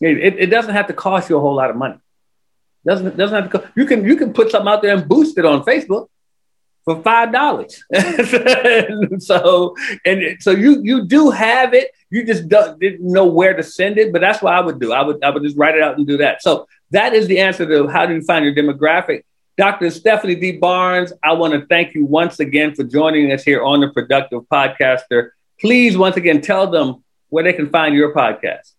It, 0.00 0.36
it 0.38 0.46
doesn't 0.46 0.72
have 0.72 0.86
to 0.86 0.92
cost 0.92 1.28
you 1.28 1.36
a 1.36 1.40
whole 1.40 1.56
lot 1.56 1.70
of 1.70 1.76
money. 1.76 1.98
Doesn't 2.86 3.16
doesn't 3.16 3.42
have 3.42 3.50
to. 3.50 3.58
Co- 3.58 3.68
you 3.76 3.84
can 3.84 4.04
you 4.04 4.16
can 4.16 4.32
put 4.32 4.50
something 4.52 4.72
out 4.72 4.82
there 4.82 4.94
and 4.96 5.08
boost 5.08 5.38
it 5.38 5.44
on 5.44 5.64
Facebook 5.64 6.08
for 6.84 7.02
five 7.02 7.32
dollars. 7.32 7.82
so 9.18 9.74
and 10.04 10.36
so 10.40 10.50
you 10.50 10.80
you 10.82 11.04
do 11.04 11.30
have 11.30 11.74
it. 11.74 11.90
You 12.10 12.24
just 12.24 12.48
didn't 12.48 13.00
know 13.00 13.26
where 13.26 13.54
to 13.54 13.62
send 13.62 13.98
it, 13.98 14.12
but 14.12 14.20
that's 14.20 14.42
what 14.42 14.54
I 14.54 14.60
would 14.60 14.80
do. 14.80 14.92
I 14.92 15.02
would 15.02 15.22
I 15.24 15.30
would 15.30 15.42
just 15.42 15.56
write 15.56 15.76
it 15.76 15.82
out 15.82 15.96
and 15.96 16.06
do 16.06 16.18
that. 16.18 16.42
So 16.42 16.66
that 16.90 17.14
is 17.14 17.26
the 17.26 17.40
answer 17.40 17.66
to 17.66 17.88
how 17.88 18.06
do 18.06 18.14
you 18.14 18.22
find 18.22 18.44
your 18.44 18.54
demographic. 18.54 19.24
Dr. 19.58 19.90
Stephanie 19.90 20.34
D. 20.34 20.52
Barnes, 20.52 21.12
I 21.22 21.32
want 21.34 21.52
to 21.52 21.66
thank 21.66 21.94
you 21.94 22.06
once 22.06 22.40
again 22.40 22.74
for 22.74 22.84
joining 22.84 23.32
us 23.32 23.44
here 23.44 23.62
on 23.62 23.80
the 23.80 23.88
Productive 23.88 24.42
Podcaster. 24.50 25.30
Please, 25.60 25.96
once 25.96 26.16
again, 26.16 26.40
tell 26.40 26.70
them 26.70 27.04
where 27.28 27.44
they 27.44 27.52
can 27.52 27.68
find 27.68 27.94
your 27.94 28.14
podcast. 28.14 28.72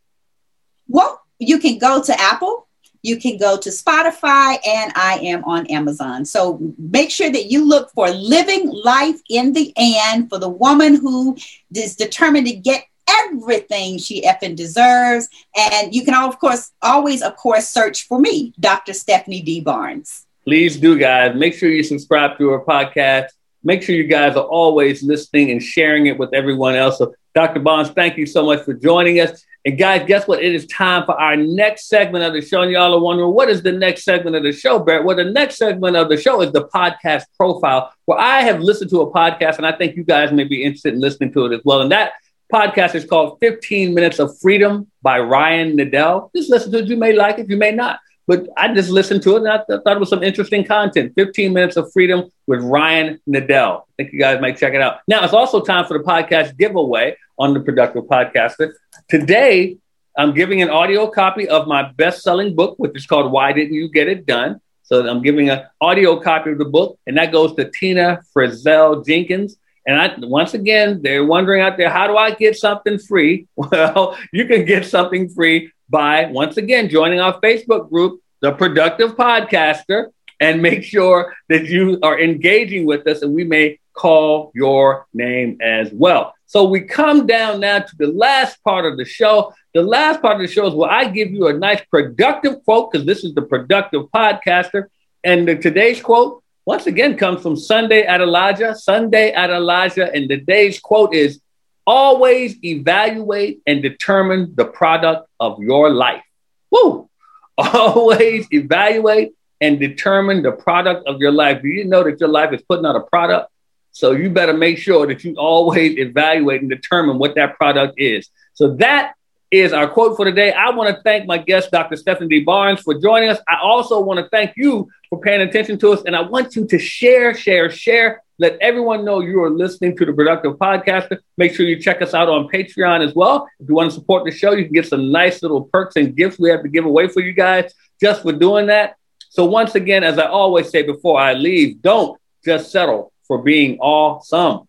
Well, 0.88 1.22
you 1.38 1.60
can 1.60 1.78
go 1.78 2.02
to 2.02 2.20
Apple 2.20 2.68
you 3.04 3.18
can 3.18 3.38
go 3.38 3.58
to 3.58 3.70
Spotify, 3.70 4.58
and 4.66 4.92
I 4.96 5.20
am 5.22 5.44
on 5.44 5.68
Amazon. 5.68 6.26
So 6.26 6.60
make 6.78 7.12
sure 7.12 7.30
that 7.30 7.52
you 7.52 7.68
look 7.68 7.92
for 7.92 8.10
Living 8.10 8.70
Life 8.70 9.20
in 9.30 9.54
the 9.54 9.74
And 9.78 10.30
for 10.30 10.40
the 10.40 10.50
woman 10.50 10.96
who 10.96 11.38
is 11.76 11.96
determined 11.96 12.48
to 12.48 12.56
get 12.56 12.86
everything 13.08 13.98
she 13.98 14.22
effing 14.22 14.56
deserves. 14.56 15.28
And 15.56 15.94
you 15.94 16.06
can, 16.06 16.14
of 16.16 16.40
course, 16.40 16.72
always, 16.82 17.22
of 17.22 17.36
course, 17.36 17.68
search 17.68 18.08
for 18.08 18.20
me, 18.20 18.54
Dr. 18.60 18.94
Stephanie 18.94 19.42
D. 19.42 19.60
Barnes. 19.60 20.26
Please 20.46 20.78
do, 20.78 20.98
guys. 20.98 21.36
Make 21.36 21.54
sure 21.54 21.70
you 21.70 21.84
subscribe 21.84 22.38
to 22.38 22.52
our 22.52 22.64
podcast. 22.64 23.28
Make 23.64 23.82
sure 23.82 23.96
you 23.96 24.08
guys 24.08 24.36
are 24.36 24.44
always 24.44 25.04
listening 25.04 25.52
and 25.52 25.62
sharing 25.62 26.08
it 26.08 26.18
with 26.18 26.34
everyone 26.34 26.76
else. 26.76 26.98
So, 26.98 27.14
Dr. 27.34 27.60
Barnes, 27.60 27.90
thank 27.90 28.18
you 28.18 28.26
so 28.26 28.46
much 28.46 28.64
for 28.64 28.74
joining 28.74 29.20
us. 29.20 29.44
And 29.66 29.78
guys, 29.78 30.06
guess 30.06 30.28
what? 30.28 30.44
It 30.44 30.54
is 30.54 30.68
time 30.68 31.06
for 31.06 31.20
our 31.20 31.38
next 31.38 31.88
segment 31.88 32.26
of 32.26 32.34
the 32.34 32.42
show. 32.42 32.64
And 32.64 32.72
y'all 32.72 32.94
are 32.94 33.00
wondering, 33.00 33.34
what 33.34 33.50
is 33.50 33.62
the 33.62 33.72
next 33.72 34.04
segment 34.04 34.36
of 34.36 34.44
the 34.44 34.52
show, 34.52 34.78
Brett? 34.78 35.06
Well, 35.06 35.16
the 35.16 35.24
next 35.24 35.56
segment 35.56 35.96
of 35.96 36.10
the 36.10 36.18
show 36.18 36.42
is 36.42 36.52
the 36.52 36.66
podcast 36.66 37.24
profile, 37.38 37.94
where 38.06 38.20
I 38.20 38.42
have 38.42 38.60
listened 38.60 38.90
to 38.90 39.02
a 39.02 39.12
podcast, 39.12 39.58
and 39.58 39.66
I 39.66 39.72
think 39.72 39.96
you 39.96 40.04
guys 40.04 40.34
may 40.34 40.44
be 40.44 40.64
interested 40.64 40.94
in 40.94 41.00
listening 41.00 41.32
to 41.34 41.46
it 41.46 41.56
as 41.56 41.62
well. 41.64 41.82
And 41.82 41.92
that 41.94 42.14
podcast 42.54 42.94
is 42.94 43.06
called 43.06 43.38
15 43.40 43.94
Minutes 43.94 44.20
of 44.20 44.38
Freedom 44.40 44.92
by 45.02 45.20
Ryan 45.20 45.78
Niddel. 45.78 46.30
Just 46.36 46.50
listen 46.50 46.72
to 46.74 46.80
it. 46.80 46.88
You 46.88 46.98
may 46.98 47.14
like 47.14 47.40
it, 47.40 47.50
you 47.50 47.58
may 47.58 47.72
not. 47.72 48.00
But 48.28 48.48
I 48.56 48.74
just 48.74 48.90
listened 48.90 49.22
to 49.24 49.36
it 49.36 49.40
and 49.40 49.50
I 49.50 49.58
th- 49.58 49.82
thought 49.84 49.98
it 49.98 50.00
was 50.00 50.10
some 50.10 50.24
interesting 50.24 50.64
content. 50.64 51.14
15 51.16 51.52
Minutes 51.52 51.76
of 51.76 51.92
Freedom 51.92 52.30
with 52.48 52.62
Ryan 52.62 53.20
Niddel. 53.28 53.82
I 53.82 53.84
think 53.98 54.14
you 54.14 54.20
guys 54.20 54.40
might 54.40 54.58
check 54.58 54.74
it 54.74 54.82
out. 54.82 55.00
Now, 55.08 55.24
it's 55.24 55.34
also 55.34 55.62
time 55.62 55.86
for 55.86 55.98
the 55.98 56.04
podcast 56.04 56.58
giveaway 56.58 57.18
on 57.38 57.54
the 57.54 57.60
Productive 57.60 58.04
Podcaster. 58.04 58.74
Today, 59.10 59.78
I'm 60.18 60.34
giving 60.34 60.62
an 60.62 60.70
audio 60.70 61.08
copy 61.08 61.48
of 61.48 61.68
my 61.68 61.92
best-selling 61.92 62.56
book, 62.56 62.76
which 62.78 62.96
is 62.96 63.06
called 63.06 63.32
"Why 63.32 63.52
Didn't 63.52 63.74
You 63.74 63.90
Get 63.90 64.08
It 64.08 64.26
Done." 64.26 64.62
So 64.84 65.08
I'm 65.08 65.22
giving 65.22 65.50
an 65.50 65.64
audio 65.82 66.20
copy 66.20 66.52
of 66.52 66.58
the 66.58 66.66
book, 66.66 67.00
and 67.08 67.18
that 67.18 67.32
goes 67.32 67.56
to 67.56 67.70
Tina 67.72 68.22
Frizzell 68.36 69.06
Jenkins. 69.06 69.58
And 69.86 70.00
I, 70.00 70.14
once 70.20 70.54
again, 70.54 71.02
they're 71.02 71.26
wondering 71.26 71.62
out 71.62 71.78
there, 71.78 71.90
how 71.90 72.08
do 72.08 72.16
I 72.16 72.32
get 72.32 72.56
something 72.56 72.98
free? 72.98 73.48
Well, 73.58 74.18
you 74.32 74.46
can 74.46 74.66
get 74.66 74.86
something 74.86 75.30
free 75.30 75.72
by, 75.90 76.26
once 76.26 76.58
again, 76.58 76.90
joining 76.90 77.20
our 77.20 77.40
Facebook 77.42 77.90
group, 77.90 78.22
The 78.42 78.54
Productive 78.54 79.16
Podcaster, 79.16 80.08
and 80.40 80.62
make 80.62 80.84
sure 80.84 81.34
that 81.50 81.66
you 81.66 82.00
are 82.02 82.20
engaging 82.20 82.86
with 82.86 83.06
us 83.08 83.22
and 83.22 83.34
we 83.34 83.44
may 83.44 83.80
call 83.94 84.52
your 84.56 85.06
name 85.14 85.58
as 85.62 85.92
well. 85.92 86.34
So 86.54 86.66
we 86.66 86.82
come 86.82 87.26
down 87.26 87.62
now 87.62 87.80
to 87.80 87.96
the 87.98 88.10
last 88.10 88.64
part 88.64 88.86
of 88.86 88.96
the 88.96 89.06
show. 89.06 89.56
The 89.74 89.82
last 89.82 90.22
part 90.22 90.36
of 90.36 90.48
the 90.48 90.54
show 90.54 90.68
is 90.68 90.76
where 90.76 90.92
I 90.92 91.06
give 91.06 91.32
you 91.32 91.48
a 91.48 91.54
nice 91.54 91.82
productive 91.90 92.64
quote 92.64 92.92
because 92.92 93.08
this 93.08 93.24
is 93.24 93.34
the 93.34 93.42
productive 93.42 94.04
podcaster. 94.14 94.86
And 95.24 95.48
the, 95.48 95.56
today's 95.56 96.00
quote, 96.00 96.44
once 96.68 96.86
again, 96.86 97.18
comes 97.18 97.42
from 97.42 97.58
Sunday 97.58 98.06
Adelaja. 98.06 98.76
Sunday 98.76 99.34
Adelaja. 99.34 100.14
And 100.14 100.30
today's 100.30 100.80
quote 100.80 101.16
is 101.16 101.42
always 101.88 102.64
evaluate 102.64 103.62
and 103.66 103.82
determine 103.82 104.54
the 104.54 104.66
product 104.66 105.28
of 105.40 105.60
your 105.60 105.90
life. 105.90 106.22
Woo! 106.70 107.10
Always 107.58 108.48
evaluate 108.52 109.34
and 109.60 109.80
determine 109.80 110.44
the 110.44 110.52
product 110.52 111.08
of 111.08 111.20
your 111.20 111.32
life. 111.32 111.64
Do 111.64 111.68
you 111.68 111.86
know 111.86 112.04
that 112.04 112.20
your 112.20 112.30
life 112.30 112.54
is 112.54 112.62
putting 112.62 112.86
out 112.86 112.96
a 112.96 113.02
product? 113.02 113.50
So 113.94 114.12
you 114.12 114.32
better 114.32 114.54
make 114.54 114.80
sure 114.80 115.06
that 115.08 115.24
you 115.24 115.36
always 115.36 115.98
evaluate 115.98 116.62
and 116.62 116.70
determine 116.70 117.20
what 117.20 117.36
that 117.36 117.56
product 117.58 117.94
is. 117.98 118.28
So 118.54 118.76
that 118.76 119.14
is 119.52 119.72
our 119.72 119.88
quote 119.88 120.18
for 120.18 120.26
today. 120.26 120.52
I 120.52 120.72
want 120.72 120.96
to 120.96 121.02
thank 121.04 121.28
my 121.28 121.38
guest, 121.38 121.70
Dr. 121.70 121.96
Stephanie 121.96 122.28
D. 122.28 122.44
Barnes, 122.44 122.82
for 122.82 122.96
joining 122.96 123.30
us. 123.30 123.38
I 123.48 123.60
also 123.62 124.02
want 124.02 124.20
to 124.20 124.28
thank 124.30 124.54
you 124.58 124.90
for 125.12 125.22
paying 125.22 125.42
attention 125.42 125.78
to 125.78 125.92
us. 125.92 126.02
And 126.08 126.16
I 126.16 126.22
want 126.22 126.56
you 126.56 126.66
to 126.66 126.80
share, 126.80 127.36
share, 127.36 127.70
share. 127.70 128.24
Let 128.40 128.58
everyone 128.62 129.06
know 129.06 129.20
you 129.20 129.44
are 129.44 129.52
listening 129.52 129.96
to 129.98 130.06
the 130.08 130.14
Productive 130.14 130.54
Podcaster. 130.54 131.20
Make 131.38 131.54
sure 131.54 131.68
you 131.68 131.80
check 131.80 132.02
us 132.02 132.16
out 132.16 132.30
on 132.30 132.48
Patreon 132.48 133.06
as 133.06 133.14
well. 133.14 133.48
If 133.60 133.70
you 133.70 133.76
want 133.76 133.92
to 133.92 133.96
support 133.96 134.26
the 134.26 134.32
show, 134.32 134.54
you 134.54 134.64
can 134.64 134.74
get 134.74 134.88
some 134.88 135.12
nice 135.12 135.44
little 135.44 135.66
perks 135.66 135.98
and 135.98 136.16
gifts 136.16 136.40
we 136.40 136.50
have 136.50 136.64
to 136.64 136.68
give 136.68 136.86
away 136.86 137.08
for 137.10 137.22
you 137.22 137.34
guys 137.34 137.72
just 138.02 138.24
for 138.24 138.32
doing 138.32 138.66
that. 138.68 138.96
So, 139.30 139.46
once 139.46 139.76
again, 139.76 140.04
as 140.04 140.18
I 140.18 140.26
always 140.26 140.70
say 140.72 140.82
before 140.82 141.20
I 141.20 141.34
leave, 141.34 141.82
don't 141.84 142.20
just 142.44 142.72
settle 142.72 143.13
for 143.34 143.42
being 143.42 143.80
awesome. 143.80 144.68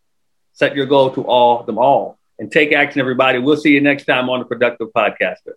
Set 0.54 0.74
your 0.74 0.86
goal 0.86 1.10
to 1.10 1.22
all 1.24 1.62
them 1.64 1.76
all 1.76 2.16
and 2.38 2.50
take 2.50 2.72
action, 2.72 2.98
everybody. 2.98 3.38
We'll 3.38 3.58
see 3.58 3.72
you 3.72 3.82
next 3.82 4.06
time 4.06 4.30
on 4.30 4.38
the 4.38 4.46
Productive 4.46 4.88
Podcaster. 4.96 5.52